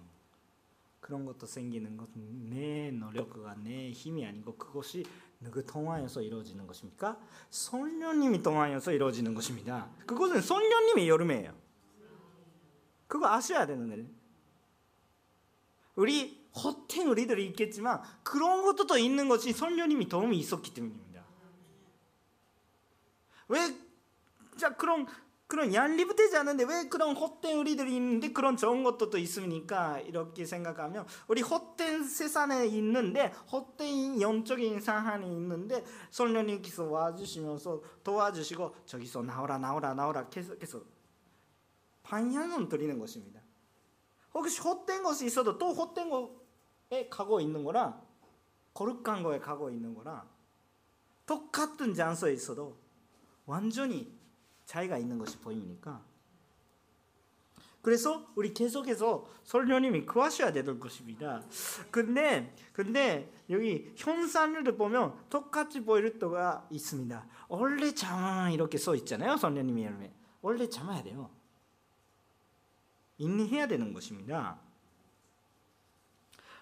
그런 1.00 1.26
것도 1.26 1.46
생기는 1.46 1.98
것은 1.98 2.50
내 2.50 2.91
노력과 2.91 3.56
내 3.56 3.91
힘이 3.91 4.26
아니고 4.26 4.56
그것이 4.56 5.06
누구 5.39 5.65
통하여서 5.65 6.22
이루어지는 6.22 6.67
것입니까? 6.67 7.20
성령님이 7.50 8.41
통하여서 8.41 8.91
이루어지는 8.91 9.34
것입니다. 9.34 9.89
그것은 10.06 10.41
성령님의 10.41 11.10
여름이에요. 11.10 11.56
그거 13.08 13.28
아셔야 13.28 13.65
되는 13.65 13.88
거예요. 13.88 14.06
우리 15.96 16.46
헛행 16.56 17.10
우리들이 17.10 17.48
있겠지만 17.48 18.02
그런 18.24 18.63
것도 18.63 18.86
또 18.88 18.98
있는 18.98 19.30
것이 19.30 19.54
성령님이 19.54 20.08
도움이 20.10 20.38
있었기 20.38 20.74
때문입니다. 20.74 21.07
왜 23.47 23.88
자 24.57 24.75
그런 24.75 25.05
그런 25.45 25.73
얄리부되지 25.73 26.36
않은데 26.36 26.65
왜 26.65 26.89
그런 26.89 27.15
헛된 27.15 27.57
우리들이 27.57 27.95
있는데 27.95 28.33
그런 28.33 28.57
좋은 28.57 28.83
것도 28.83 29.10
또 29.10 29.17
있으니까 29.17 29.97
이렇게 30.01 30.45
생각하면 30.45 31.05
우리 31.29 31.41
헛된 31.41 32.03
세상에 32.03 32.65
있는데 32.65 33.27
헛된 33.49 34.19
영적인 34.19 34.81
상황이 34.81 35.31
있는데 35.31 35.86
성령님께서 36.12 36.83
와주시면서 36.83 37.81
도와주시고 38.03 38.75
저기서 38.86 39.21
나오라 39.21 39.57
나오라 39.57 39.93
나오라 39.93 40.27
계속해서 40.27 40.81
방향은 42.03 42.67
드리는 42.67 42.99
것입니다. 42.99 43.39
혹시 44.34 44.59
헛된 44.59 45.01
것이 45.01 45.26
있어도 45.28 45.57
또 45.57 45.72
헛된 45.72 46.09
거에 46.09 47.07
가고 47.09 47.39
있는 47.39 47.63
거라 47.63 48.01
거룩한 48.74 49.24
거에 49.24 49.39
가고 49.39 49.69
있는 49.69 49.95
거라 49.95 50.28
똑같은 51.26 51.93
장소에 51.93 52.34
있어도 52.34 52.86
완전히 53.48 54.16
차이가 54.66 55.00
있는 55.00 55.18
것이 55.18 55.39
보이니까 55.39 56.04
그래서 57.82 58.28
우리 58.36 58.54
계속해서 58.54 59.26
설교님이 59.45 60.06
구하셔야 60.06 60.52
되는 60.52 60.78
것입니다. 60.78 61.41
근데 61.89 62.54
근데 62.74 63.32
여기 63.50 63.93
현상을 63.95 64.62
보면 64.76 65.30
똑같이 65.30 65.80
보일 65.80 66.20
때가 66.20 66.68
있습니다. 66.70 67.26
원래 67.48 67.93
잠 67.93 68.52
이렇게 68.52 68.78
써 68.78 68.93
있잖아요. 68.95 69.38
설교님이 69.38 69.86
여러분. 69.86 70.12
원래 70.41 70.70
잠아야 70.70 71.02
돼요. 71.02 71.30
인해야 73.18 73.68
되는 73.68 73.93
것입니다. 73.93 74.60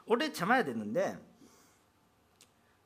원래 0.06 0.32
잠아야 0.32 0.64
되는데 0.64 1.20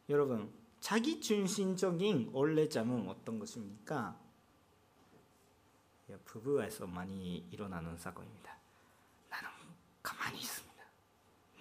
여러분 0.08 0.50
자기 0.80 1.20
중심적인 1.20 2.30
원래 2.34 2.68
잠은 2.70 3.08
어떤 3.10 3.40
것입니까? 3.40 4.20
부부에서 6.26 6.88
많이 6.88 7.46
일어나는 7.52 7.98
사건입니다. 7.98 8.58
나는 9.30 9.50
가만히 10.02 10.40
있습니다. 10.40 10.84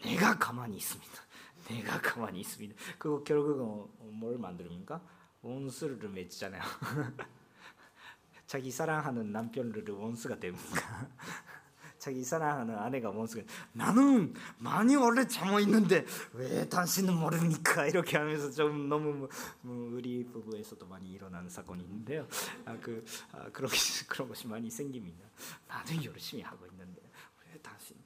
내가 0.04 0.38
가만히 0.38 0.76
있습니다. 0.76 1.12
내가 1.68 2.00
가만히 2.00 2.40
있습니다. 2.40 2.74
그거 2.98 3.22
결국은 3.24 3.88
뭘 4.18 4.38
만듭니까? 4.38 5.02
원수를 5.42 6.08
맺잖아요. 6.08 6.62
자기 8.46 8.70
사랑하는 8.70 9.30
남편을 9.30 9.88
원수가 9.90 10.38
됩니까? 10.38 11.10
자기 11.98 12.22
사랑하는 12.22 12.76
아내가 12.76 13.10
원수가 13.10 13.42
나는 13.72 14.32
많이 14.58 14.94
원래 14.94 15.26
잠어 15.26 15.60
있는데 15.60 16.04
왜 16.32 16.68
당신은 16.68 17.14
모릅니까? 17.14 17.86
이렇게 17.86 18.16
하면서 18.16 18.50
좀 18.50 18.88
너무 18.88 19.12
뭐, 19.12 19.28
뭐 19.62 19.96
우리 19.96 20.24
부부에서도 20.24 20.86
많이 20.86 21.10
일어나는 21.10 21.48
사건이 21.48 21.82
있는데요. 21.82 22.26
아, 22.64 22.76
그 22.80 23.04
아, 23.32 23.50
그런 23.50 23.70
그런 24.08 24.28
것이 24.28 24.46
많이 24.46 24.70
생깁니다. 24.70 25.24
나는 25.66 26.04
열심히 26.04 26.42
하고 26.42 26.66
있는데 26.66 27.02
왜 27.44 27.58
당신 27.60 27.96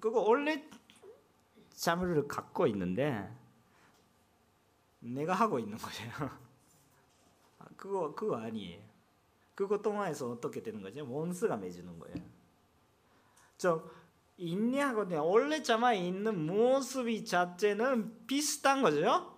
그거 0.00 0.20
원래 0.20 0.68
자물을 1.70 2.26
갖고 2.26 2.66
있는데 2.66 3.32
내가 4.98 5.34
하고 5.34 5.60
있는 5.60 5.78
거예요. 5.78 6.12
아, 7.60 7.66
그거 7.76 8.12
그거 8.14 8.36
아니에요. 8.36 8.87
그거 9.58 9.82
통화해서 9.82 10.30
어떻게 10.30 10.62
되는 10.62 10.80
거죠? 10.80 11.04
원수가 11.10 11.56
맺는 11.56 11.98
거예요. 11.98 12.16
저 13.56 13.90
인내하거든요. 14.36 15.26
원래 15.28 15.64
자마 15.64 15.94
있는 15.94 16.46
모습이 16.46 17.24
자체는 17.24 18.28
비슷한 18.28 18.82
거죠. 18.82 19.36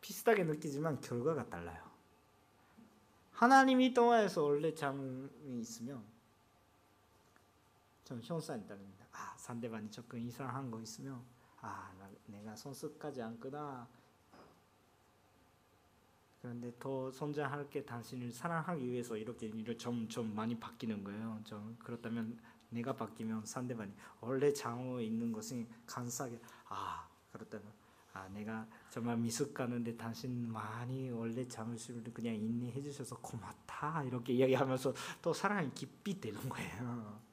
비슷하게 0.00 0.42
느끼지만 0.42 1.00
결과가 1.00 1.48
달라요. 1.48 1.88
하나님이 3.30 3.94
통화해서 3.94 4.42
원래 4.42 4.74
잠이 4.74 5.60
있으면 5.60 6.04
좀 8.02 8.20
형상이 8.20 8.66
다릅니다. 8.66 9.06
아 9.12 9.36
상대방이 9.36 9.88
조금 9.92 10.18
이상한 10.18 10.68
거 10.72 10.80
있으면 10.80 11.24
아 11.60 11.92
내가 12.26 12.56
손수까지 12.56 13.22
안끄나 13.22 13.86
그런데 16.46 16.72
더 16.78 17.10
성장할 17.10 17.68
게 17.70 17.84
당신을 17.84 18.30
사랑하기 18.30 18.88
위해서 18.88 19.16
이렇게 19.16 19.50
점점 19.76 20.32
많이 20.32 20.56
바뀌는 20.56 21.02
거예요. 21.02 21.40
좀 21.42 21.76
그렇다면 21.80 22.38
내가 22.68 22.94
바뀌면 22.94 23.44
상대방이 23.44 23.90
원래 24.20 24.52
장어 24.52 25.00
있는 25.00 25.32
것은 25.32 25.66
감사하게 25.86 26.40
아 26.68 27.08
그렇다면 27.32 27.66
아 28.12 28.28
내가 28.28 28.64
정말 28.90 29.16
미숙하는데 29.16 29.96
당신 29.96 30.48
많이 30.52 31.10
원래 31.10 31.44
잠을 31.48 31.76
그냥 32.14 32.36
인내해 32.36 32.80
주셔서 32.80 33.16
고맙다 33.16 34.04
이렇게 34.04 34.34
이야기하면서 34.34 34.94
또 35.20 35.32
사랑이 35.32 35.72
깊이 35.74 36.20
되는 36.20 36.48
거예요. 36.48 37.25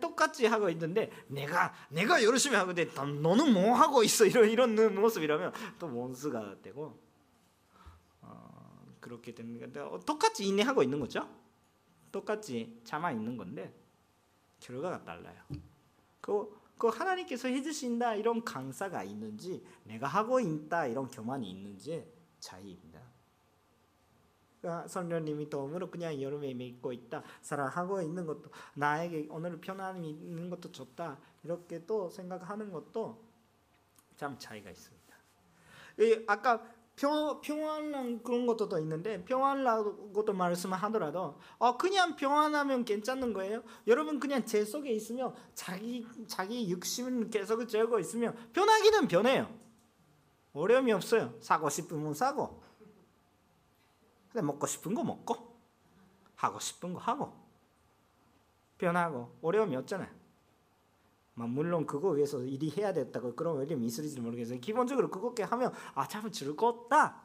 똑같이 0.00 0.46
하고 0.46 0.68
있는데 0.70 1.10
내가 1.28 1.72
내가 1.90 2.22
열심히 2.22 2.56
하고 2.56 2.70
있는데 2.70 2.92
너는 3.02 3.52
뭐 3.52 3.74
하고 3.74 4.02
있어 4.02 4.26
이런 4.26 4.48
이런 4.50 4.94
모습이라면 4.94 5.52
또 5.78 5.96
원수가 5.96 6.56
되고 6.62 6.98
어, 8.20 8.86
그렇게 9.00 9.34
건데 9.58 9.80
어, 9.80 10.00
똑같이 10.04 10.46
인내하고 10.46 10.82
있는 10.82 11.00
거죠. 11.00 11.28
똑같이 12.10 12.80
참아 12.84 13.12
있는 13.12 13.36
건데 13.36 13.74
결과가 14.60 15.04
달라요. 15.04 15.42
그, 16.20 16.48
그 16.78 16.88
하나님께서 16.88 17.48
해주신다 17.48 18.14
이런 18.14 18.44
강사가 18.44 19.02
있는지 19.02 19.64
내가 19.82 20.06
하고 20.06 20.40
있다 20.40 20.86
이런 20.86 21.08
교만이 21.08 21.50
있는지 21.50 22.06
차이입니다. 22.40 22.93
그러니까 24.64 24.88
성령님이 24.88 25.50
도움으로 25.50 25.90
그냥 25.90 26.18
여름에 26.18 26.54
믿고 26.54 26.90
있다 26.90 27.22
사랑하고 27.42 28.00
있는 28.00 28.24
것도 28.24 28.50
나에게 28.72 29.28
오늘 29.30 29.60
편안함이 29.60 30.08
있는 30.08 30.48
것도 30.48 30.72
좋다 30.72 31.18
이렇게 31.42 31.84
또 31.84 32.08
생각하는 32.08 32.72
것도 32.72 33.22
참 34.16 34.38
차이가 34.38 34.70
있습니다. 34.70 35.04
아까 36.26 36.62
평, 36.96 37.40
평안한 37.42 38.22
그런 38.22 38.46
것도 38.46 38.70
또 38.70 38.78
있는데 38.78 39.22
평안라고도 39.24 40.32
말씀하더라도 40.32 41.38
어 41.58 41.76
그냥 41.76 42.16
평안하면 42.16 42.86
괜찮은 42.86 43.34
거예요. 43.34 43.62
여러분 43.86 44.18
그냥 44.18 44.46
제 44.46 44.64
속에 44.64 44.90
있으면 44.92 45.34
자기 45.52 46.06
자기 46.26 46.70
육심을 46.70 47.28
계속 47.28 47.66
재고 47.68 47.98
있으면 47.98 48.34
변하기는 48.54 49.08
변해요. 49.08 49.54
어려움이 50.54 50.90
없어요. 50.92 51.34
사고 51.40 51.68
싶으면 51.68 52.14
사고 52.14 52.63
근데 54.34 54.44
먹고 54.44 54.66
싶은 54.66 54.94
거 54.96 55.04
먹고 55.04 55.56
하고 56.34 56.58
싶은 56.58 56.92
거 56.92 56.98
하고 56.98 57.32
변하고 58.78 59.32
어려움이 59.42 59.76
없잖아요. 59.76 60.10
물론 61.34 61.86
그거 61.86 62.10
위해서 62.10 62.42
일이 62.42 62.68
해야 62.76 62.92
됐다고 62.92 63.36
그런 63.36 63.56
어려움이 63.58 63.86
있을지 63.86 64.20
모르겠어요. 64.20 64.58
기본적으로 64.58 65.08
그것게 65.08 65.44
하면 65.44 65.72
아 65.94 66.08
참 66.08 66.32
즐겁다 66.32 67.22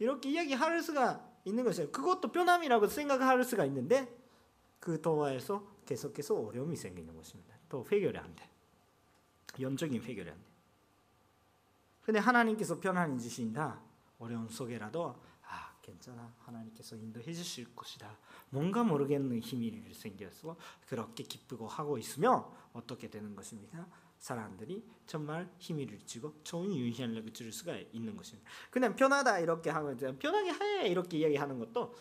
이렇게 0.00 0.30
이야기할 0.30 0.82
수가 0.82 1.24
있는 1.44 1.62
것이에요. 1.62 1.92
그것도 1.92 2.32
변함이라고 2.32 2.88
생각할 2.88 3.44
수가 3.44 3.64
있는데 3.66 4.12
그 4.80 5.00
도화에서 5.00 5.64
계속해서 5.86 6.34
어려움이 6.34 6.74
생기는 6.74 7.14
것입니다. 7.14 7.54
또 7.68 7.86
해결이 7.92 8.18
안 8.18 8.34
돼. 8.34 8.48
영적인 9.60 10.02
해결이 10.02 10.30
안 10.30 10.36
돼. 10.36 10.48
근데 12.02 12.18
하나님께서 12.18 12.80
편안히 12.80 13.20
주신다. 13.20 13.80
어려운 14.18 14.48
속에라도 14.48 15.14
괜찮아. 15.88 16.34
하나님께서 16.40 16.96
인도해 16.96 17.32
주실 17.32 17.74
것이다. 17.74 18.18
뭔가 18.50 18.84
모르겠는 18.84 19.40
힘이 19.40 19.82
생겨서 19.94 20.56
그렇게 20.86 21.24
기쁘고 21.24 21.66
하고 21.66 21.96
있으면 21.96 22.44
어떻게 22.74 23.08
되는 23.08 23.34
것입니까? 23.34 23.88
사람들이 24.18 24.84
정말 25.06 25.50
힘을 25.58 25.98
주고 26.04 26.34
좋은 26.44 26.74
유희력을 26.74 27.32
줄 27.32 27.52
수가 27.52 27.76
있는 27.92 28.16
것입니다. 28.16 28.50
그냥 28.70 28.94
편하다 28.94 29.38
이렇게 29.38 29.70
하면 29.70 29.96
편하게 30.18 30.52
해 30.52 30.88
이렇게 30.88 31.18
이야기하는 31.18 31.58
것도 31.58 31.94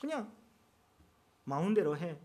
그냥 0.00 0.32
마음대로 1.44 1.96
해 1.98 2.18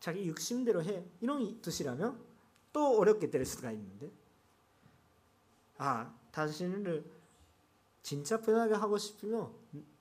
자기 0.00 0.26
욕심대로 0.28 0.82
해 0.82 1.04
이런 1.20 1.60
뜻이라면 1.62 2.24
또 2.72 2.98
어렵게 2.98 3.30
될 3.30 3.44
수가 3.44 3.70
있는데 3.72 4.10
아 5.78 6.12
당신을 6.32 7.16
진짜 8.06 8.40
편하게 8.40 8.74
하고 8.74 8.96
싶으면 8.98 9.52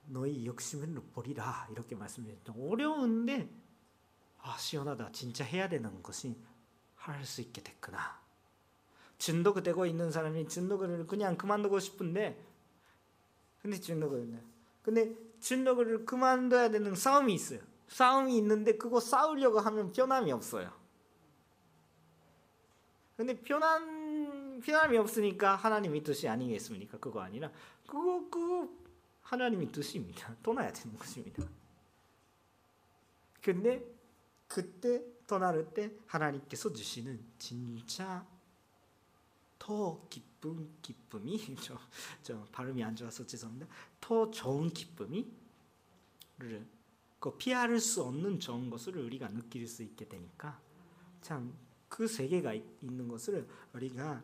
너희 0.07 0.45
욕심을 0.45 1.01
버리라 1.13 1.67
이렇게 1.71 1.95
말씀드렸죠. 1.95 2.53
어려운데 2.53 3.49
아 4.41 4.57
시원하다. 4.57 5.11
진짜 5.11 5.43
해야 5.43 5.67
되는 5.69 6.01
것이 6.03 6.35
할 6.95 7.23
수 7.25 7.41
있게 7.41 7.61
됐구나. 7.61 8.19
진도가 9.17 9.61
되고 9.61 9.85
있는 9.85 10.11
사람이 10.11 10.47
진도를 10.47 11.07
그냥 11.07 11.37
그만두고 11.37 11.79
싶은데 11.79 12.43
근데 13.61 13.79
진도를 13.79 14.41
근데 14.83 15.15
진도를 15.39 16.05
그만둬야 16.05 16.69
되는 16.69 16.95
싸움이 16.95 17.33
있어요. 17.33 17.59
싸움이 17.87 18.37
있는데 18.37 18.77
그거 18.77 18.99
싸우려고 18.99 19.59
하면 19.59 19.91
편함이 19.91 20.31
없어요. 20.31 20.71
근데 23.17 23.39
편한 23.41 24.59
편함이 24.61 24.97
없으니까 24.97 25.55
하나님의 25.55 26.03
뜻이 26.03 26.27
아니겠습니까? 26.27 26.97
그거 26.99 27.21
아니라 27.21 27.51
그거 27.87 28.27
그거 28.29 28.69
하나님의 29.25 29.71
뜻입니다. 29.71 30.35
떠나야 30.41 30.71
되는 30.71 30.97
것입니다. 30.97 31.43
근데 33.41 33.85
그때 34.47 35.03
떠나를 35.27 35.73
때 35.73 35.91
하나님께서 36.07 36.71
주시는 36.71 37.23
진짜 37.37 38.25
더 39.59 40.07
기쁨 40.09 40.75
기쁨이 40.81 41.55
저, 41.61 41.77
저 42.23 42.43
발음이 42.51 42.83
안 42.83 42.95
좋아서 42.95 43.25
죄송합니다. 43.25 43.67
더 43.99 44.31
좋은 44.31 44.69
기쁨이 44.69 45.31
그 47.19 47.37
피할 47.37 47.79
수 47.79 48.03
없는 48.03 48.39
좋은 48.39 48.69
것을 48.69 48.97
우리가 48.97 49.29
느낄 49.29 49.67
수 49.67 49.83
있게 49.83 50.07
되니까 50.07 50.59
참 51.21 51.65
그 51.95 52.07
세계가 52.07 52.53
있는 52.53 53.07
것을 53.07 53.47
우리가 53.73 54.21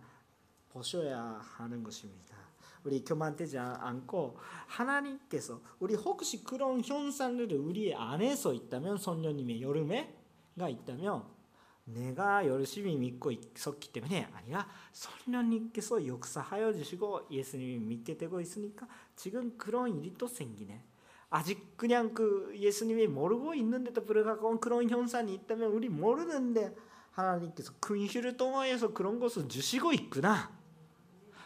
보셔야 0.69 1.21
하는 1.21 1.83
것입니다. 1.83 2.35
우리 2.83 3.03
교만되지 3.03 3.57
않고 3.57 4.37
하나님께서 4.67 5.61
우리 5.79 5.95
혹시 5.95 6.43
그런 6.43 6.81
현상을 6.81 7.51
우리 7.53 7.93
안에서 7.93 8.53
있다면 8.53 8.97
성령님의 8.97 9.61
여름에가 9.61 10.69
있다면 10.69 11.41
내가 11.85 12.45
열심히 12.47 12.95
믿고 12.95 13.31
있었기 13.31 13.91
때문에 13.91 14.29
아니라 14.33 14.67
성령님께서 14.91 16.05
역사하여 16.05 16.73
주시고 16.73 17.27
예수님이 17.31 17.79
믿게 17.79 18.17
되고 18.17 18.39
있으니까 18.39 18.87
지금 19.15 19.57
그런 19.57 19.97
일이 19.97 20.13
또 20.17 20.27
생기네. 20.27 20.83
아직 21.29 21.77
그냥 21.77 22.13
그 22.13 22.51
예수님이 22.55 23.07
모르고 23.07 23.53
있는데도 23.55 24.03
불구하고 24.03 24.59
그런 24.59 24.89
현상이 24.89 25.33
있다면 25.33 25.71
우리 25.71 25.87
모르는데 25.87 26.75
하나님께서 27.11 27.73
근실을 27.79 28.37
통하여서 28.37 28.93
그런 28.93 29.19
것을 29.19 29.47
주시고 29.47 29.93
있구나. 29.93 30.51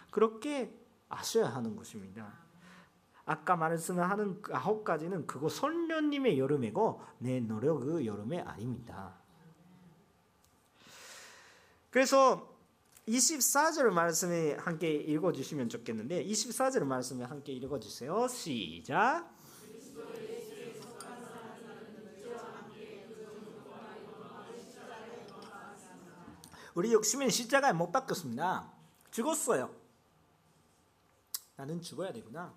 그렇게 0.10 0.74
아셔야 1.10 1.48
하는 1.48 1.76
것입니다. 1.76 2.46
아까 3.26 3.56
말씀하는 3.56 4.42
그 4.42 4.56
아홉 4.56 4.84
가지는 4.84 5.26
그거 5.26 5.50
선녀님의 5.50 6.38
여름이고 6.40 7.02
내 7.20 7.40
노력의 7.40 8.06
여름이 8.06 8.40
아닙니다. 8.40 9.16
그래서 11.90 12.56
24절 13.08 13.90
말씀에 13.92 14.56
함께 14.56 14.92
읽어주시면 14.92 15.70
좋겠는데 15.70 16.26
24절 16.26 16.84
말씀에 16.84 17.24
함께 17.24 17.54
읽어주세요. 17.54 18.28
시작. 18.28 19.34
우리 26.76 26.92
욕심은 26.92 27.30
십자가에 27.30 27.72
못 27.72 27.92
박혔습니다. 27.92 28.70
죽었어요. 29.10 29.85
나는 31.56 31.82
죽어야 31.82 32.12
되구나. 32.12 32.54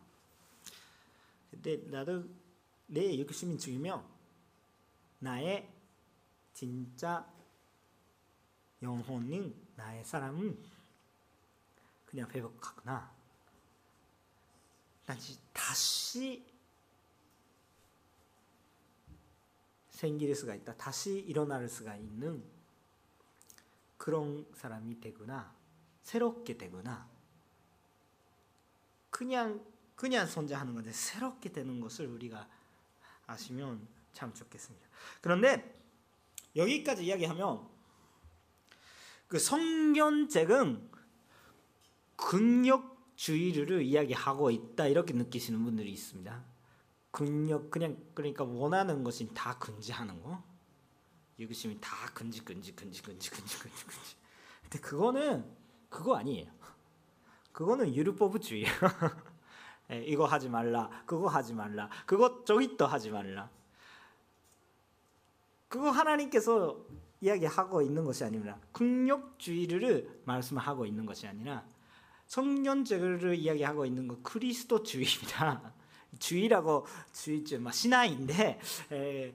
근데 1.50 1.76
나도 1.88 2.24
내 2.86 3.18
욕심이 3.18 3.58
죽이면 3.58 4.04
나의 5.20 5.68
진짜 6.52 7.30
영혼은 8.82 9.54
나의 9.76 10.04
사람은 10.04 10.58
그냥 12.06 12.28
회복하구나. 12.30 13.12
다시 15.04 15.38
다시 15.52 16.46
생길 19.90 20.34
수가 20.34 20.54
있다. 20.54 20.76
다시 20.76 21.18
일어날 21.18 21.68
수가 21.68 21.96
있는 21.96 22.44
그런 23.96 24.46
사람이 24.54 25.00
되구나. 25.00 25.54
새롭게 26.02 26.56
되구나. 26.56 27.08
그냥 29.18 29.60
그냥 29.96 30.28
존재하는 30.28 30.74
건데 30.74 30.92
새롭게 30.92 31.50
되는 31.50 31.80
것을 31.80 32.06
우리가 32.06 32.48
아시면 33.26 33.84
참 34.12 34.32
좋겠습니다. 34.32 34.86
그런데 35.20 35.76
여기까지 36.54 37.04
이야기하면 37.04 37.68
그 39.26 39.40
성견책은 39.40 40.88
근력주의를 42.14 43.82
이야기하고 43.82 44.52
있다 44.52 44.86
이렇게 44.86 45.14
느끼시는 45.14 45.64
분들이 45.64 45.90
있습니다. 45.90 46.44
근력 47.10 47.72
그냥 47.72 48.00
그러니까 48.14 48.44
원하는 48.44 49.02
것이 49.02 49.28
다 49.34 49.58
근지하는 49.58 50.22
거. 50.22 50.44
욕심이 51.40 51.76
다 51.80 52.08
근지 52.14 52.44
근지 52.44 52.72
근지 52.72 53.02
근지 53.02 53.30
근지 53.30 53.58
근지 53.58 53.84
근지. 53.84 54.16
근데 54.62 54.78
그거는 54.78 55.56
그거 55.88 56.14
아니에요. 56.14 56.56
그거는. 57.58 57.92
예, 59.90 60.04
이거 60.06 60.26
하지 60.26 60.48
말라, 60.48 60.88
그거 61.04 61.26
하지 61.26 61.54
말라, 61.54 61.90
그거 62.06 62.44
저기 62.44 62.76
또 62.76 62.86
하지 62.86 63.10
말라. 63.10 63.50
그거 65.66 65.90
하나님께서 65.90 66.78
이야기하고 67.20 67.82
있는 67.82 68.04
것이 68.04 68.22
아닙니다. 68.22 68.60
극력주의를 68.70 70.20
말씀하고 70.24 70.86
있는 70.86 71.04
것이 71.04 71.26
아니라 71.26 71.64
성년제를 72.28 73.34
이야기하고 73.34 73.86
있는 73.86 74.06
것 74.06 74.22
그리스도주의입니다. 74.22 75.72
주의라고 76.20 76.86
주의죠, 77.12 77.58
뭐 77.58 77.72
신화인데 77.72 78.60
에, 78.92 79.34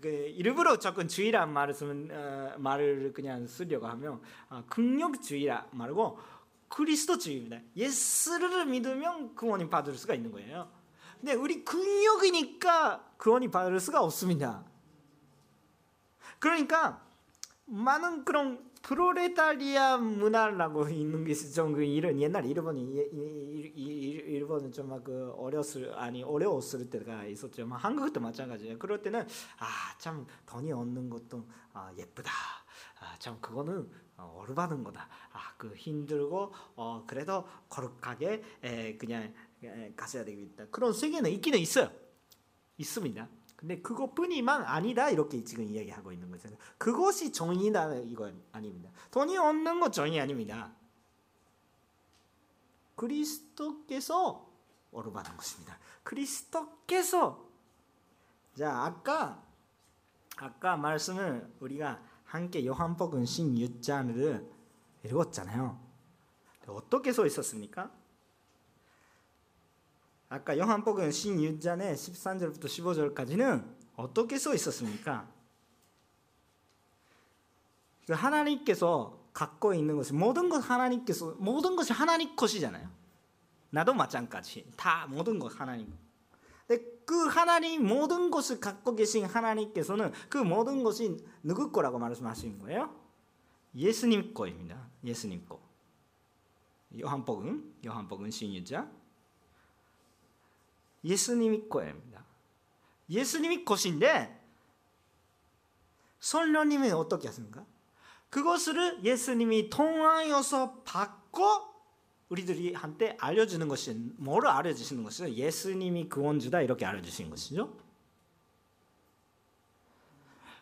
그 0.00 0.08
일부러 0.08 0.80
조금 0.80 1.06
주의란 1.06 1.52
말을 1.52 1.74
어, 2.10 2.58
말을 2.58 3.12
그냥 3.12 3.46
쓰려고 3.46 3.86
하면 3.86 4.20
어, 4.48 4.64
극력주의라 4.68 5.68
말고 5.70 6.31
그리스도주의입니다. 6.72 7.58
예수를 7.76 8.64
믿으면 8.66 9.34
구원이 9.34 9.68
받을 9.68 9.94
수가 9.94 10.14
있는 10.14 10.32
거예요. 10.32 10.70
근데 11.20 11.34
우리 11.34 11.64
극력이니까 11.64 13.12
구원이 13.18 13.50
받을 13.50 13.78
수가 13.78 14.02
없습니다. 14.02 14.64
그러니까 16.38 17.04
많은 17.66 18.24
그런 18.24 18.72
프로레타리아 18.82 19.98
문화라고 19.98 20.88
있는 20.90 21.24
것이 21.24 21.52
좀그 21.54 21.84
이런 21.84 22.20
옛날 22.20 22.44
일본이 22.46 22.82
일본은 23.76 24.72
좀막그 24.72 25.34
어렸을 25.36 25.94
아니 25.94 26.22
어려웠을 26.24 26.90
때가 26.90 27.26
있었죠. 27.26 27.66
뭐 27.66 27.76
한국도 27.76 28.18
마찬가지예요. 28.18 28.78
그럴 28.78 29.02
때는 29.02 29.26
아 29.58 29.92
참 30.02 30.26
돈이 30.46 30.72
얻는 30.72 31.08
것도 31.10 31.46
아, 31.72 31.92
예쁘다. 31.96 32.32
아, 32.98 33.14
참 33.20 33.40
그거는 33.40 33.88
어, 34.22 34.44
얼바는 34.46 34.84
거다. 34.84 35.08
아, 35.32 35.54
그 35.56 35.74
힘들고 35.74 36.52
어 36.76 37.04
그래도 37.06 37.46
거룩하게 37.68 38.42
에, 38.62 38.96
그냥 38.96 39.32
에, 39.62 39.92
가셔야 39.96 40.24
되겠다. 40.24 40.66
그런 40.70 40.92
세계는 40.92 41.30
있기는 41.30 41.58
있어요. 41.58 41.90
있습니다. 42.78 43.28
근데 43.56 43.80
그것뿐이만 43.80 44.64
아니다 44.64 45.08
이렇게 45.10 45.44
지금 45.44 45.64
이야기하고 45.64 46.12
있는 46.12 46.30
거죠. 46.30 46.48
그것이 46.78 47.32
정의다 47.32 47.94
이건 47.94 48.42
아닙니다. 48.50 48.90
돈이 49.10 49.36
없는 49.36 49.78
것 49.78 49.92
정의 49.92 50.20
아닙니다. 50.20 50.74
그리스도께서 52.96 54.48
어루바는 54.90 55.36
것입니다. 55.36 55.78
그리스도께서 56.02 57.48
자 58.56 58.84
아까 58.84 59.42
아까 60.36 60.76
말씀을 60.76 61.50
우리가 61.60 62.02
함께 62.32 62.64
요한복음 62.64 63.24
16장을 63.24 64.48
읽었잖아요. 65.04 65.78
어떻게 66.66 67.12
써 67.12 67.26
있었습니까? 67.26 67.90
아까 70.30 70.56
요한복음 70.56 71.10
16장의 71.10 71.92
13절부터 71.92 72.64
15절까지는 72.64 73.76
어떻게 73.96 74.38
써 74.38 74.54
있었습니까? 74.54 75.28
그 78.06 78.14
하나님께서 78.14 79.20
갖고 79.34 79.74
있는 79.74 79.98
것이 79.98 80.14
모든 80.14 80.48
것 80.48 80.56
하나님께서 80.70 81.36
모든 81.38 81.76
것이 81.76 81.92
하나님 81.92 82.34
것이잖아요. 82.34 82.88
나도 83.68 83.92
마찬가지. 83.92 84.72
다 84.74 85.06
모든 85.06 85.38
것 85.38 85.60
하나님. 85.60 85.92
그 87.04 87.26
하나님 87.26 87.86
모든 87.86 88.30
것을 88.30 88.60
갖고 88.60 88.94
계신 88.94 89.24
하나님께서는 89.24 90.12
그 90.28 90.38
모든 90.38 90.82
것이 90.82 91.16
누구 91.42 91.72
거라고 91.72 91.98
말씀하시는 91.98 92.58
거예요? 92.58 92.94
예수님 93.74 94.34
거입니다. 94.34 94.88
예수님 95.04 95.46
거. 95.46 95.60
요한복음, 97.00 97.80
요한복음 97.84 98.28
16장 98.28 98.90
예수님이 101.04 101.68
거입니다. 101.68 102.24
예수님이 103.08 103.64
것인데 103.64 104.40
성령님이 106.20 106.90
어떻게 106.90 107.28
하십니까? 107.28 107.66
그것을 108.30 109.04
예수님이 109.04 109.68
통하여서 109.68 110.82
받고 110.84 111.71
우리들이 112.32 112.72
한테 112.72 113.14
알려주는 113.20 113.68
것이 113.68 113.92
뭐를 114.16 114.48
알려주시는 114.48 115.04
것이죠? 115.04 115.28
예수님이 115.28 116.08
구원주다 116.08 116.62
이렇게 116.62 116.86
알려주시는 116.86 117.28
것이죠. 117.28 117.76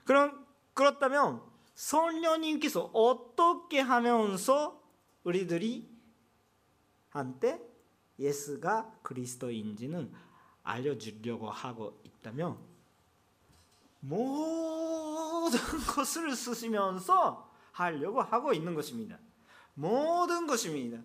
그럼 0.05 0.45
그렇다면 0.75 1.41
성령님께서 1.75 2.91
어떻게 2.93 3.79
하면서 3.79 4.83
우리들이 5.23 5.89
한테 7.11 7.61
예수가 8.18 8.99
그리스도인지는 9.03 10.12
알려주려고 10.64 11.51
하고 11.51 12.03
있다면 12.03 12.59
모든 14.01 15.61
것을 15.87 16.35
쓰시면서 16.35 17.49
하려고 17.71 18.23
하고 18.23 18.53
있는 18.53 18.75
것입니다. 18.75 19.21
모든 19.75 20.49
것입니다. 20.49 21.01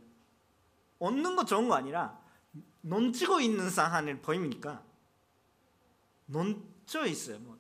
얻는 1.00 1.36
거 1.36 1.46
좋은 1.46 1.68
거 1.68 1.76
아니라 1.76 2.20
넘치고 2.82 3.42
있는 3.42 3.70
상황을 3.70 4.22
보입니까? 4.22 4.84
넘쳐 6.28 7.06
있어요. 7.06 7.40
뭐. 7.40 7.58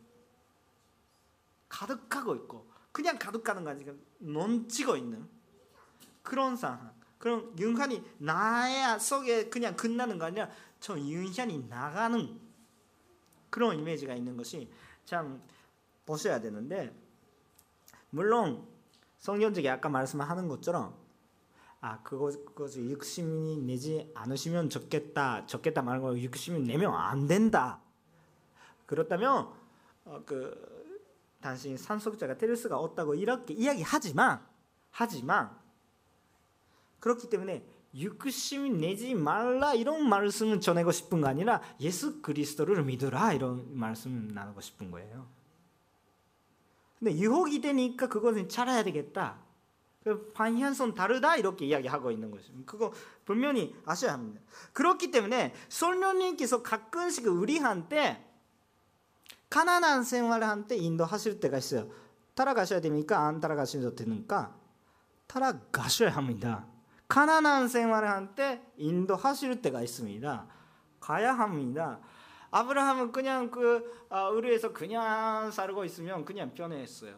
가득하고 1.67 2.35
있고 2.35 2.69
그냥 2.91 3.17
가득하는 3.17 3.63
거 3.63 3.71
아니라 3.71 3.93
넘치고 4.19 4.95
있는 4.95 5.27
그런 6.23 6.55
상황. 6.55 6.93
그럼 7.17 7.55
윤한이 7.57 8.03
나의 8.19 8.99
속에 8.99 9.49
그냥 9.49 9.75
끝나는 9.75 10.19
거 10.19 10.25
아니라 10.25 10.49
저 10.79 10.97
윤현이 10.97 11.67
나가는 11.67 12.39
그런 13.49 13.79
이미지가 13.79 14.13
있는 14.13 14.37
것이 14.37 14.69
참 15.05 15.41
보셔야 16.05 16.39
되는데 16.39 16.93
물론 18.09 18.67
성경적이 19.19 19.69
아까 19.69 19.89
말씀하는 19.89 20.47
것처럼 20.47 20.95
아 21.85 21.99
그것 22.01 22.43
그것을 22.45 22.89
육심이 22.89 23.57
내지 23.57 24.11
않으시면 24.15 24.71
좋겠다 24.71 25.45
좋겠다 25.45 25.83
말고 25.83 26.19
육심이 26.19 26.59
내면 26.61 26.95
안 26.95 27.27
된다 27.27 27.79
그렇다면 28.87 29.53
어, 30.03 30.23
그 30.25 30.83
당신 31.39 31.77
산속자가 31.77 32.39
될 32.39 32.55
수가 32.55 32.79
없다고 32.79 33.13
이렇게 33.13 33.53
이야기하지만 33.53 34.43
하지만 34.89 35.55
그렇기 37.01 37.29
때문에 37.29 37.63
육심이 37.93 38.71
내지 38.71 39.13
말라 39.13 39.75
이런 39.75 40.09
말씀을 40.09 40.61
전하고 40.61 40.91
싶은 40.91 41.21
거 41.21 41.27
아니라 41.27 41.61
예수 41.79 42.19
그리스도를 42.23 42.83
믿으라 42.83 43.33
이런 43.33 43.77
말씀을 43.77 44.33
나누고 44.33 44.59
싶은 44.59 44.89
거예요. 44.89 45.27
근데 46.97 47.15
유혹이 47.15 47.61
되니까 47.61 48.09
그것은 48.09 48.49
잘해야 48.49 48.83
되겠다. 48.83 49.44
그 50.05 50.31
방향성 50.33 50.93
다르다 50.93 51.35
이렇게 51.35 51.65
이야기하고 51.65 52.11
있는 52.11 52.29
것입니다. 52.29 52.71
그거 52.71 52.93
분명히 53.25 53.75
아셔야 53.87 54.13
합니다. 54.13 54.39
그렇기 54.71 55.09
때문에 55.09 55.55
솔령님께서 55.67 56.61
가끔씩 56.61 57.25
우리한테 57.25 58.23
가난한 59.49 60.03
생활을 60.03 60.47
한때 60.47 60.77
인도하실 60.77 61.39
때가 61.39 61.57
있어요. 61.57 61.89
따라가셔야 62.35 62.81
됩니까? 62.81 63.25
안 63.25 63.39
따라가셔도 63.39 63.95
되니까 63.95 64.55
따라가셔야 65.25 66.11
합니다. 66.11 66.67
가난한 67.07 67.67
생활을 67.67 68.07
한때 68.07 68.61
인도하실 68.77 69.63
때가 69.63 69.81
있습니다. 69.81 70.47
가야 70.99 71.33
합니다. 71.33 71.99
아브라함은 72.51 73.11
그냥 73.11 73.49
그 73.49 74.05
의뢰에서 74.11 74.71
그냥 74.71 75.49
살고 75.49 75.83
있으면 75.85 76.25
그냥 76.25 76.53
편했어요. 76.53 77.15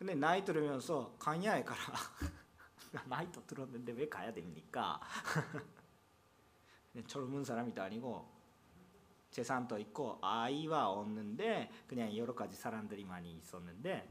근데 0.00 0.14
나이 0.14 0.42
들으면서 0.42 1.14
강야에 1.18 1.62
가라. 1.62 1.82
나이도 3.04 3.46
들었는데 3.46 3.92
왜 3.92 4.08
가야 4.08 4.32
됩니까? 4.32 4.98
젊은 7.06 7.44
사람이도 7.44 7.82
아니고 7.82 8.26
재산도 9.30 9.78
있고 9.78 10.18
아이와 10.22 10.88
없는데 10.88 11.70
그냥 11.86 12.16
여러 12.16 12.34
가지 12.34 12.56
사람들이 12.56 13.04
많이 13.04 13.30
있었는데 13.36 14.08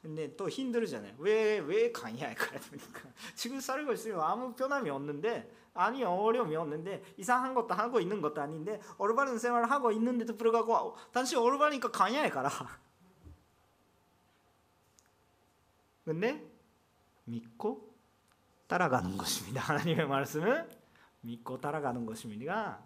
근데 0.00 0.36
또 0.36 0.48
힘들잖아요. 0.48 1.16
왜 1.18 1.58
왜 1.58 1.90
강야에 1.90 2.34
가야 2.34 2.60
됩니까? 2.60 3.10
지금 3.34 3.58
살고 3.58 3.94
있으면 3.94 4.20
아무 4.20 4.54
변함이 4.54 4.88
없는데 4.88 5.52
아니 5.74 6.04
어려움이 6.04 6.54
없는데 6.54 7.02
이상한 7.16 7.54
것도 7.54 7.74
하고 7.74 7.98
있는 7.98 8.20
것도 8.20 8.40
아닌데 8.40 8.80
올바른 8.98 9.36
생활을 9.36 9.68
하고 9.68 9.90
있는데도 9.90 10.36
불구하고 10.36 10.94
당신 11.10 11.38
올바르니까 11.38 11.90
강야에 11.90 12.30
가라. 12.30 12.48
근데 16.08 16.42
믿고 17.26 17.94
따라가는 18.66 19.18
것입니다. 19.18 19.60
하나님의 19.68 20.08
말씀을 20.08 20.66
믿고 21.20 21.60
따라가는 21.60 22.06
것입니다. 22.06 22.82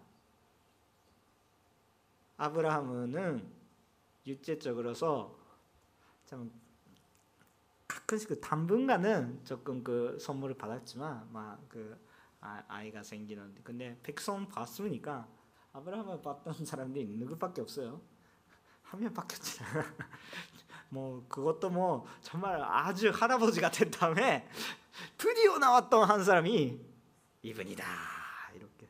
아브라함은 2.35 3.49
육체적으로서 4.27 5.39
참 6.25 6.51
가끔씩 7.87 8.27
그 8.27 8.41
당분간은 8.41 9.45
조금 9.45 9.81
그 9.85 10.17
선물을 10.19 10.57
받았지만 10.57 11.31
막그 11.31 11.97
아, 12.41 12.61
아이가 12.67 13.03
생기는데 13.03 13.61
근데 13.63 13.97
백성 14.03 14.49
봤으니까 14.49 15.29
아브라함을 15.71 16.21
봤던 16.21 16.65
사람들이 16.65 17.05
누구밖에 17.05 17.61
없어요. 17.61 18.01
한 18.83 18.99
명밖에 18.99 19.37
없잖아. 19.37 19.95
뭐 20.93 21.25
그것도 21.27 21.71
뭐 21.71 22.05
정말 22.21 22.61
아주 22.61 23.09
할아버지 23.09 23.59
같은 23.59 23.89
다음에 23.89 24.47
드디어 25.17 25.57
나왔던 25.57 26.07
한 26.07 26.23
사람이 26.23 26.79
이분이다 27.41 27.83
이렇게. 28.53 28.87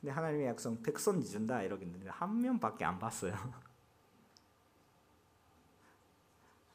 근데 0.00 0.12
하나님의 0.12 0.46
약속 0.46 0.82
백성 0.82 1.22
준다 1.22 1.62
이렇게 1.62 1.84
했는데 1.84 2.08
한 2.08 2.40
명밖에 2.40 2.86
안 2.86 2.98
봤어요. 2.98 3.34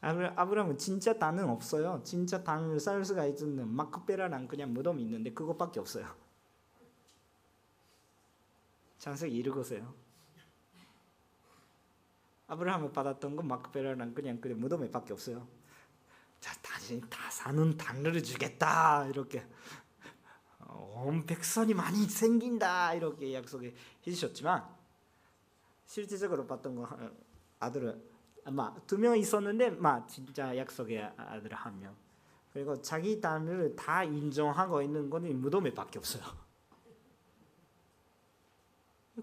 아브라함은 0.02 0.78
진짜 0.78 1.18
단은 1.18 1.50
없어요. 1.50 2.04
진짜 2.04 2.44
단을 2.44 2.80
쌓을 2.80 3.04
수가 3.04 3.26
있는 3.26 3.68
마크베라랑 3.68 4.48
그냥 4.48 4.72
무덤이 4.76 5.02
있는데 5.02 5.34
그것밖에 5.34 5.80
없어요. 5.80 6.06
장세기 9.00 9.36
읽으세요. 9.38 10.05
아브라함을 12.48 12.92
받았던 12.92 13.36
건 13.36 13.48
마크베라랑 13.48 14.14
그냥 14.14 14.40
그 14.40 14.50
무덤에밖에 14.50 15.14
없어요. 15.14 15.48
자, 16.40 16.54
당신 16.62 17.02
다 17.10 17.30
사는 17.32 17.76
단을 17.78 18.22
주겠다 18.22 19.08
이렇게 19.08 19.46
온 20.70 21.26
백성이 21.26 21.74
많이 21.74 22.06
생긴다 22.06 22.94
이렇게 22.94 23.34
약속해 23.34 23.74
주셨지만 24.02 24.64
실질적으로 25.86 26.46
봤던 26.46 26.76
거 26.76 26.88
아들은 27.60 28.04
아마 28.46 28.76
두 28.86 28.98
명 28.98 29.18
있었는데 29.18 29.72
막 29.72 30.08
진짜 30.08 30.56
약속의 30.56 31.02
아들 31.18 31.54
한 31.54 31.80
명. 31.80 31.96
그리고 32.54 32.80
자기 32.82 33.20
단을 33.20 33.76
다 33.76 34.04
인정하고 34.04 34.82
있는 34.82 35.10
거는 35.10 35.42
무덤에밖에 35.42 35.98
없어요. 36.00 36.24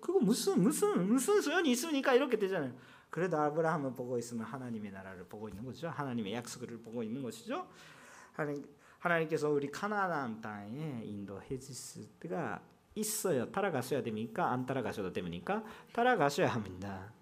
그거 0.00 0.18
무슨 0.18 0.60
무슨 0.62 1.06
무슨 1.06 1.40
소용이 1.40 1.70
있습니까? 1.72 2.14
이렇게 2.14 2.36
되잖아요. 2.38 2.74
그래도 3.12 3.38
아브라함을 3.38 3.92
보고 3.92 4.16
있으면 4.16 4.46
하나님의 4.46 4.90
나라를 4.90 5.26
보고 5.26 5.46
있는 5.46 5.62
거죠. 5.62 5.90
하나님의 5.90 6.32
약속을 6.32 6.78
보고 6.78 7.02
있는 7.02 7.22
것이죠. 7.22 7.68
하나님, 8.32 8.64
하나님께서 9.00 9.50
우리 9.50 9.70
가나안 9.70 10.40
땅에 10.40 11.02
인도해 11.04 11.58
주실 11.58 12.08
때가 12.18 12.62
있어요. 12.94 13.52
따라가셔야 13.52 14.02
됩니까? 14.02 14.50
안 14.50 14.64
따라가셔도 14.64 15.12
됩니까? 15.12 15.62
따라가셔야 15.92 16.48
합니다. 16.48 17.12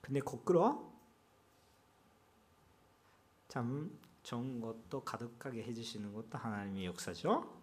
근데 0.00 0.18
거꾸로 0.18 0.92
참 3.46 3.96
좋은 4.24 4.60
것도 4.60 5.04
가득하게 5.04 5.62
해주시는 5.62 6.12
것도 6.12 6.36
하나님의 6.36 6.86
역사죠. 6.86 7.56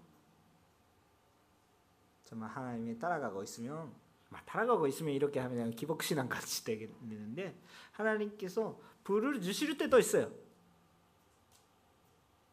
정말 2.23 2.49
하나님이 2.49 2.97
따라가고 2.97 3.43
있으면 3.43 4.04
따라가고 4.45 4.87
있으면 4.87 5.13
이렇게 5.13 5.39
하면 5.39 5.71
기복신앙 5.71 6.29
같이 6.29 6.63
되는데 6.63 7.59
하나님께서 7.91 8.79
불을 9.03 9.41
주실 9.41 9.77
때도 9.77 9.99
있어요. 9.99 10.31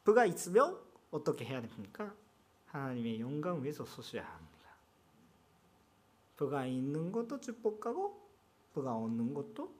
부가 0.05 0.27
있으면 0.27 0.81
어떻게 1.11 1.45
해야 1.45 1.61
됩니까? 1.61 2.15
하나님의 2.67 3.21
영광 3.21 3.63
위에서 3.63 3.85
서셔야 3.85 4.25
합니다. 4.25 4.53
부가 6.37 6.67
있는 6.67 7.13
것도 7.13 7.41
축복하고 7.41 8.31
부가 8.73 8.95
없는 8.95 9.35
것도 9.35 9.75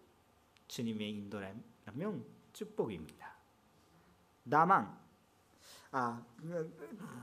주님의 0.69 1.11
인도라면 1.11 2.25
축복입니다. 2.53 3.35
다만 4.49 4.99
아 5.91 6.25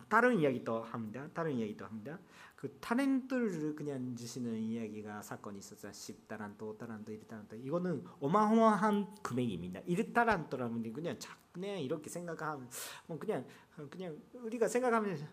다른 0.10 0.40
이야기도 0.40 0.84
합니다. 0.84 1.28
다른 1.34 1.54
이야기도 1.54 1.86
합니다. 1.86 2.20
그 2.60 2.78
타렌트를 2.82 3.74
그냥 3.74 4.18
주시는 4.18 4.58
이야기가 4.58 5.22
사건이 5.22 5.60
있었어요. 5.60 5.94
10타란트, 5.94 6.58
5타란트, 6.58 7.08
1타란트. 7.08 7.66
이거는 7.66 8.04
어마어마한 8.20 9.16
금액입니다. 9.24 9.80
1타란트라면 9.84 10.94
그냥 10.94 11.18
그냥 11.54 11.80
이렇게 11.80 12.10
생각하면 12.10 12.70
뭐 13.08 13.18
그냥 13.18 13.46
그냥 13.90 14.22
우리가 14.34 14.68
생각하면 14.68 15.26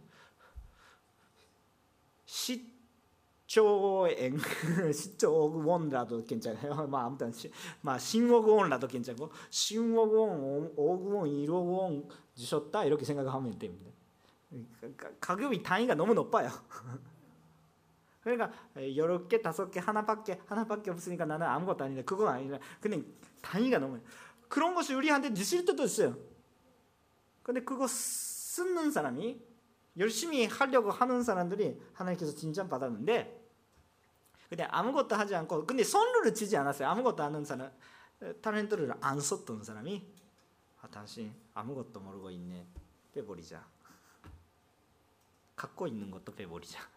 10조엔 2.27 4.39
10조 4.39 5.67
원라도 5.67 6.25
괜찮아요. 6.25 6.75
뭐 6.87 7.01
아무튼 7.01 7.33
막 7.81 7.97
10억 7.97 8.57
원라도 8.57 8.87
괜찮고 8.87 9.33
10억 9.51 10.13
원, 10.13 10.77
5억 10.77 11.13
원, 11.13 11.29
1억 11.29 11.77
원 11.77 12.09
주셨다 12.37 12.85
이렇게 12.85 13.05
생각하면 13.05 13.59
됩니다. 13.59 13.91
가격이 15.19 15.65
단위가 15.65 15.97
너무 15.97 16.15
높아요. 16.15 16.51
그러니까 18.27 18.51
여러 18.97 19.29
개 19.29 19.41
다섯 19.41 19.71
개 19.71 19.79
하나밖에 19.79 20.41
하나밖에 20.47 20.91
없으니까 20.91 21.25
나는 21.27 21.47
아무것도 21.47 21.85
아니다. 21.85 22.03
그건 22.03 22.27
아니라 22.27 22.59
그냥 22.81 23.07
단위가 23.41 23.79
너무 23.79 24.01
그런 24.49 24.75
것이 24.75 24.95
우리한테 24.95 25.33
주실 25.33 25.65
때도 25.65 25.85
있어요. 25.85 26.17
근데 27.45 27.63
그거 27.63 27.87
쓰는 27.87 28.91
사람이 28.91 29.41
열심히 29.97 30.45
하려고 30.47 30.91
하는 30.91 31.23
사람들이 31.23 31.81
하나님께서 31.93 32.35
진짜 32.35 32.67
받았는데 32.67 33.45
근데 34.49 34.65
아무것도 34.65 35.15
하지 35.15 35.37
않고 35.37 35.65
근데 35.65 35.85
선물을 35.85 36.35
주지 36.35 36.57
않았어요. 36.57 36.89
아무것도 36.89 37.23
아는 37.23 37.45
사람 37.45 37.71
타렌트를 38.43 38.93
안 39.01 39.21
썼던 39.21 39.63
사람이 39.63 40.05
아 40.83 40.89
다시 40.89 41.33
아무것도 41.55 42.01
모르고 42.01 42.31
있네 42.33 42.67
빼버리자. 43.13 43.65
갖고 45.55 45.87
있는 45.87 46.11
것도 46.11 46.35
빼버리자. 46.35 46.96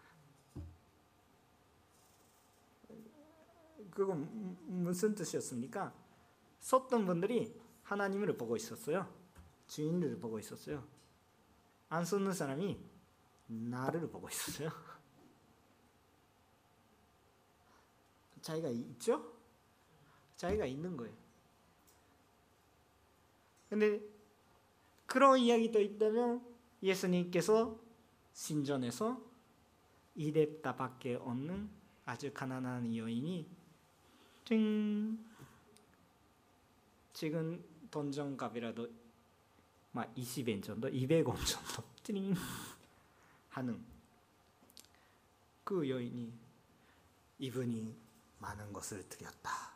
그건 4.00 4.56
무슨 4.66 5.14
뜻이었습니까? 5.14 5.92
썼던 6.60 7.04
분들이 7.04 7.54
하나님을 7.82 8.34
보고 8.38 8.56
있었어요. 8.56 9.06
주인을 9.66 10.18
보고 10.18 10.38
있었어요. 10.38 10.88
안 11.90 12.06
쓰는 12.06 12.32
사람이 12.32 12.80
나를 13.46 14.08
보고 14.08 14.26
있었어요. 14.30 14.70
자기가 18.40 18.70
있죠? 18.70 19.34
자기가 20.36 20.64
있는 20.64 20.96
거예요. 20.96 21.14
근데 23.68 24.00
그런 25.04 25.40
이야기도 25.40 25.78
있다면 25.78 26.42
예수님께서 26.82 27.78
신전에서 28.32 29.22
이랬다밖에 30.14 31.16
없는 31.16 31.68
아주 32.06 32.32
가난한 32.32 32.96
여인이 32.96 33.59
띵 34.50 35.16
지금 37.12 37.64
돈정값이라도 37.88 38.88
막 39.92 40.12
20엔 40.16 40.60
정도, 40.60 40.88
200원 40.88 41.36
정도 41.46 41.88
띵 42.02 42.34
하는 43.50 43.84
그 45.62 45.88
여인이 45.88 46.32
이분이 47.38 47.96
많은 48.40 48.72
것을 48.72 49.08
드렸다. 49.08 49.70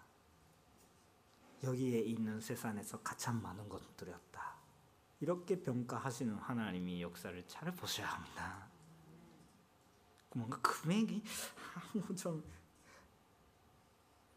여기에 1.63 2.01
있는 2.01 2.41
세상에서 2.41 3.01
가장 3.01 3.41
많은 3.41 3.69
것을 3.69 3.87
드렸다. 3.97 4.57
이렇게 5.21 5.63
평가하시는 5.63 6.35
하나님의 6.35 7.01
역사를 7.01 7.47
잘 7.47 7.71
보셔야 7.71 8.09
합니다. 8.09 8.69
뭔가 10.35 10.61
금액이 10.61 11.23
좀 12.19 12.43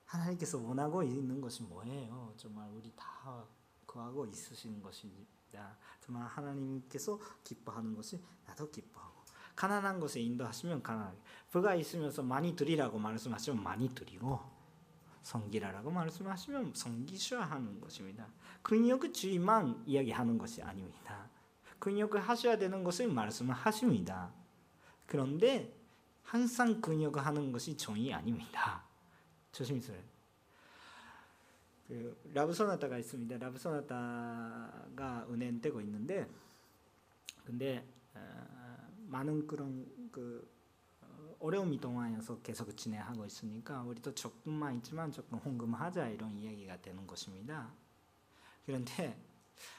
하나님께서 0.08 0.58
원하고 0.58 1.04
있는 1.04 1.40
것이 1.40 1.64
뭐예요? 1.64 2.34
정말 2.38 2.70
우리 2.72 2.92
다 2.96 3.46
구하고 3.86 4.26
있으신 4.26 4.82
것입니다. 4.82 5.78
정말 6.00 6.28
하나님께서 6.28 7.20
기뻐하는 7.44 7.96
것이 7.96 8.22
나도 8.46 8.72
기뻐하고 8.72 9.18
가난한 9.56 10.00
것에 10.00 10.22
인도하시면 10.22 10.84
가난하게 10.84 11.18
부가 11.50 11.76
있으면서 11.76 12.22
많이 12.24 12.56
드리라고 12.56 13.00
말씀하시면 13.00 13.64
많이 13.64 13.94
드리고 13.94 14.40
성기라라고 15.24 15.92
말씀하시면 15.92 16.74
성기셔야 16.74 17.44
하는 17.44 17.82
것입니다. 17.82 18.28
근역주의만 18.62 19.84
이야기하는 19.86 20.38
것이 20.38 20.62
아닙니다. 20.62 21.30
근역을 21.80 22.22
하셔야 22.22 22.58
되는 22.58 22.84
것을 22.84 23.12
말씀을 23.12 23.54
하십니다. 23.54 24.32
그런데 25.06 25.76
항상 26.24 26.80
근역을 26.82 27.26
하는 27.26 27.52
것이 27.52 27.76
정의 27.76 28.14
아닙니다. 28.14 28.87
조심스러워요. 29.58 30.04
그 31.88 32.22
라브 32.34 32.54
소나타가 32.54 32.98
있습니다. 32.98 33.38
라브 33.38 33.58
소나타가 33.58 35.26
은행되고 35.30 35.82
있는데 35.82 36.30
근데 37.44 37.84
어, 38.14 38.78
많은 39.08 39.48
그런 39.48 40.10
그 40.12 40.48
어, 41.02 41.36
어려움이 41.40 41.80
동안에서 41.80 42.42
계속 42.42 42.76
진행하고 42.76 43.26
있으니까 43.26 43.82
우리도 43.84 44.14
조금만 44.14 44.76
있지만 44.78 45.12
조금 45.12 45.40
홍금하자 45.40 46.10
이런 46.10 46.38
이야기가 46.38 46.82
되는 46.82 47.08
것입니다. 47.08 47.72
그런데 48.66 49.20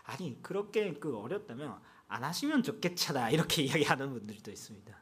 아니 0.05 0.43
그렇게 0.43 0.93
그 0.95 1.17
어렵다면 1.17 1.81
안 2.09 2.25
하시면 2.25 2.65
좋겠잖아 2.65 3.31
이렇게 3.31 3.63
이야기하는 3.65 4.13
분들도 4.13 4.51
있습니다. 4.51 4.99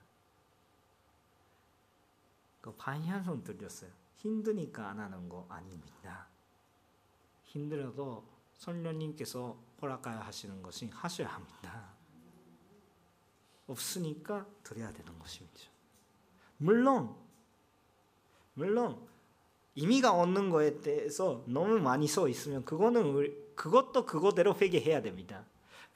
그 2.60 2.74
반향성 2.74 3.44
들렸어요. 3.44 4.05
힘드니까 4.26 4.90
안 4.90 4.98
하는 4.98 5.28
거 5.28 5.46
아닙니다. 5.48 6.26
힘들어도 7.44 8.24
선녀님께서 8.54 9.56
허락하여 9.80 10.18
하시는 10.20 10.62
것이 10.62 10.90
하셔야 10.92 11.28
합니다. 11.28 11.94
없으니까 13.66 14.46
드려야 14.62 14.92
되는 14.92 15.18
것입니다. 15.18 15.60
물론 16.58 17.14
물론 18.54 19.06
의미가 19.76 20.12
없는 20.12 20.50
거에 20.50 20.80
대해서 20.80 21.44
너무 21.46 21.78
많이 21.78 22.08
써 22.08 22.28
있으면 22.28 22.64
그거는 22.64 23.54
그것도 23.54 24.06
그거대로 24.06 24.54
회개해야 24.54 25.02
됩니다. 25.02 25.44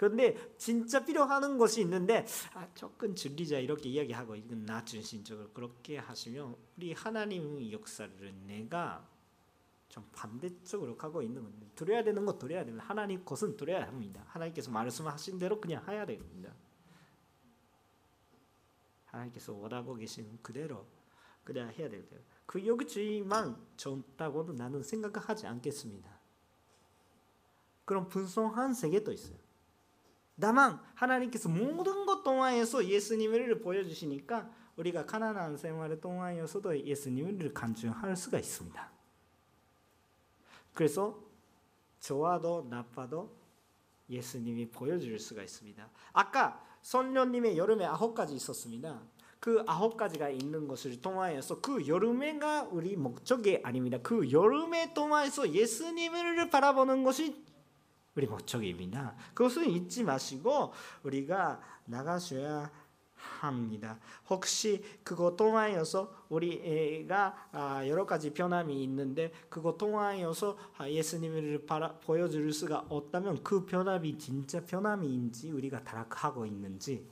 그런데 0.00 0.34
진짜 0.56 1.04
필요하는 1.04 1.58
것이 1.58 1.82
있는데 1.82 2.24
아, 2.54 2.66
조금 2.74 3.14
줄이자 3.14 3.58
이렇게 3.58 3.90
이야기하고 3.90 4.34
이건 4.34 4.64
나 4.64 4.82
중심적으로 4.82 5.50
그렇게 5.50 5.98
하시면 5.98 6.56
우리 6.78 6.94
하나님의 6.94 7.70
역사를 7.70 8.34
내가 8.46 9.06
좀 9.90 10.08
반대쪽으로 10.12 10.96
가고 10.96 11.20
있는 11.20 11.42
건데 11.42 11.66
드려야 11.74 12.02
되는 12.02 12.24
거 12.24 12.38
드려야 12.38 12.64
됩니다. 12.64 12.82
하나님 12.88 13.22
것은 13.26 13.58
드려야 13.58 13.88
합니다. 13.88 14.24
하나님께서 14.28 14.70
말씀하신 14.70 15.38
대로 15.38 15.60
그냥 15.60 15.86
해야 15.86 16.06
됩니다. 16.06 16.54
하나님께서 19.04 19.52
원하고 19.52 19.96
계신 19.96 20.38
그대로 20.40 20.86
그래야 21.44 21.66
해야 21.66 21.90
됩니다. 21.90 22.16
그 22.46 22.66
여기주의만 22.66 23.54
좋다고는 23.76 24.56
나는 24.56 24.82
생각하지 24.82 25.46
않겠습니다. 25.46 26.08
그런 27.84 28.08
분성한 28.08 28.72
세계도 28.72 29.12
있어요. 29.12 29.49
다만 30.40 30.80
하나님께서 30.94 31.48
모든 31.48 32.06
것 32.06 32.22
동안에서 32.22 32.86
예수님을 32.86 33.60
보여주시니까 33.60 34.50
우리가 34.76 35.04
가난한 35.06 35.56
생활을 35.56 36.00
동안에서도 36.00 36.86
예수님을 36.86 37.52
간증할 37.52 38.16
수가 38.16 38.38
있습니다. 38.38 38.90
그래서 40.74 41.18
좋아도 42.00 42.66
나빠도 42.70 43.36
예수님이 44.08 44.70
보여줄 44.70 45.18
수가 45.18 45.42
있습니다. 45.42 45.88
아까 46.12 46.64
선녀님의 46.82 47.58
여름에 47.58 47.84
아홉 47.84 48.14
가지 48.14 48.34
있었습니다. 48.34 49.00
그 49.38 49.62
아홉 49.66 49.96
가지가 49.96 50.28
있는 50.28 50.68
것을 50.68 51.00
통하여서 51.00 51.60
그 51.60 51.86
여름에가 51.86 52.68
우리 52.70 52.96
목적이 52.96 53.60
아닙니다. 53.62 53.98
그 54.02 54.30
여름에 54.30 54.92
통하여서 54.92 55.50
예수님을 55.50 56.50
바라보는 56.50 57.04
것이 57.04 57.42
우리 58.20 58.26
목적입니다. 58.26 59.14
그것은 59.32 59.70
잊지 59.70 60.04
마시고 60.04 60.74
우리가 61.04 61.58
나가셔야 61.86 62.70
합니다. 63.14 63.98
혹시 64.28 64.84
그거 65.02 65.36
통하여서 65.36 66.12
우리가 66.28 67.48
여러 67.88 68.04
가지 68.04 68.34
변함이 68.34 68.82
있는데 68.84 69.32
그거 69.48 69.78
통하여서 69.78 70.58
예수님을 70.86 71.64
보여줄 72.02 72.52
수가 72.52 72.84
없다면 72.90 73.42
그 73.42 73.64
변함이 73.64 74.18
진짜 74.18 74.62
변함인지 74.66 75.52
우리가 75.52 75.82
다락하고 75.82 76.44
있는지 76.44 77.08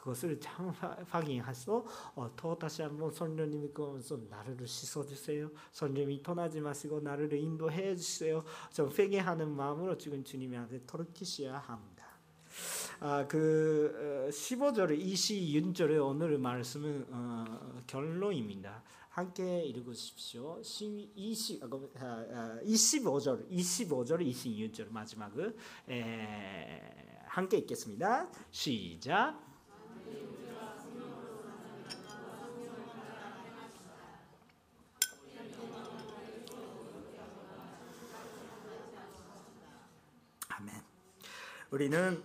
그것을 0.00 0.40
참 0.40 0.70
확인해서 1.08 1.84
어, 2.14 2.30
또 2.34 2.58
다시 2.58 2.82
한번 2.82 3.10
선녀님이 3.10 3.68
그러면서 3.68 4.18
나를 4.28 4.66
씻어주세요. 4.66 5.50
선녀님이 5.72 6.22
떠나지 6.22 6.60
마시고 6.60 7.00
나를 7.00 7.32
인도해 7.34 7.94
주세요. 7.94 8.42
좀 8.72 8.90
회개하는 8.90 9.50
마음으로 9.50 9.98
지금 9.98 10.24
주님한테 10.24 10.86
돌이키셔야 10.86 11.58
합니다. 11.58 12.06
아, 13.00 13.26
그 13.26 14.28
15절, 14.32 14.98
26절의 14.98 16.06
오늘 16.06 16.38
말씀은 16.38 17.06
어, 17.10 17.82
결론입니다. 17.86 18.82
함께 19.10 19.62
읽으십시오. 19.64 20.60
20, 20.60 21.14
25절, 21.14 23.50
25절, 23.50 24.26
26절 24.26 24.90
마지막을 24.90 25.56
함께 27.26 27.58
읽겠습니다. 27.58 28.30
시작. 28.50 29.49
아멘. 40.48 40.82
우리는 41.70 42.22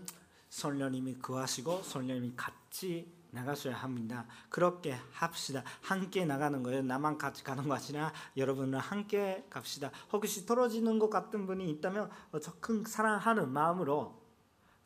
성령님이 0.50 1.16
구하시고 1.16 1.84
성령님이 1.84 2.34
같이 2.36 3.14
나가셔야 3.32 3.76
합니다. 3.76 4.26
그렇게 4.50 4.98
합시다. 5.12 5.64
함께 5.82 6.26
나가는 6.26 6.64
거예요. 6.64 6.82
나만 6.82 7.18
같이 7.18 7.44
가는 7.44 7.68
것이 7.68 7.92
아니라 7.92 8.14
여러분은 8.38 8.80
함께 8.80 9.46
갑시다. 9.50 9.92
혹시 10.12 10.46
떨어지는 10.46 11.00
것 11.00 11.10
같은 11.10 11.46
분이 11.46 11.70
있다면 11.72 12.10
적극 12.42 12.88
사랑하는 12.88 13.52
마음으로 13.52 14.25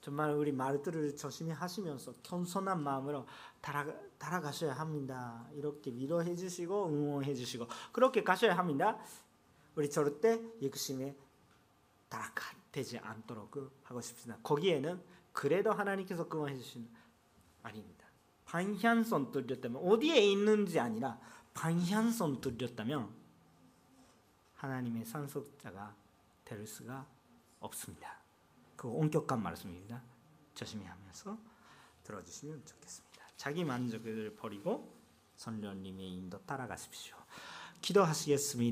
정말 0.01 0.33
우리 0.33 0.51
말들을 0.51 1.15
조심히 1.17 1.51
하시면서 1.51 2.13
겸손한 2.23 2.81
마음으로 2.81 3.25
따라, 3.61 3.85
따라 4.17 4.39
가셔야 4.39 4.73
합니다. 4.73 5.45
이렇게 5.53 5.91
위로해 5.91 6.35
주시고 6.35 6.87
응원해 6.87 7.33
주시고 7.33 7.67
그렇게 7.91 8.23
가셔야 8.23 8.57
합니다. 8.57 8.97
우리 9.75 9.89
절대 9.89 10.41
육심에 10.61 11.15
따라되지 12.07 12.99
않도록 12.99 13.55
하고 13.83 14.01
싶습니다. 14.01 14.39
거기에는 14.41 15.01
그래도 15.33 15.71
하나님께서 15.71 16.27
그만 16.27 16.49
해주시는 16.49 16.89
아닙니다. 17.63 18.05
방향성 18.45 19.31
뚫렸다면 19.31 19.81
어디에 19.83 20.19
있는지 20.19 20.79
아니라 20.79 21.19
방향성 21.53 22.41
뚫렸다면 22.41 23.09
하나님의 24.55 25.05
상속자가 25.05 25.95
될 26.45 26.65
수가 26.65 27.05
없습니다. 27.59 28.18
그 28.79 28.87
엄격한 28.87 29.43
말씀입니다. 29.43 30.01
조심히 30.55 30.85
하면서 30.85 31.37
들어주시면 32.03 32.65
좋겠습니다. 32.65 33.25
자기 33.35 33.65
만족을 33.65 34.37
버리고 34.37 34.97
선녀님의 35.35 36.09
인도 36.09 36.39
따라가십시오. 36.45 37.17
기도하시겠습니다. 37.81 38.65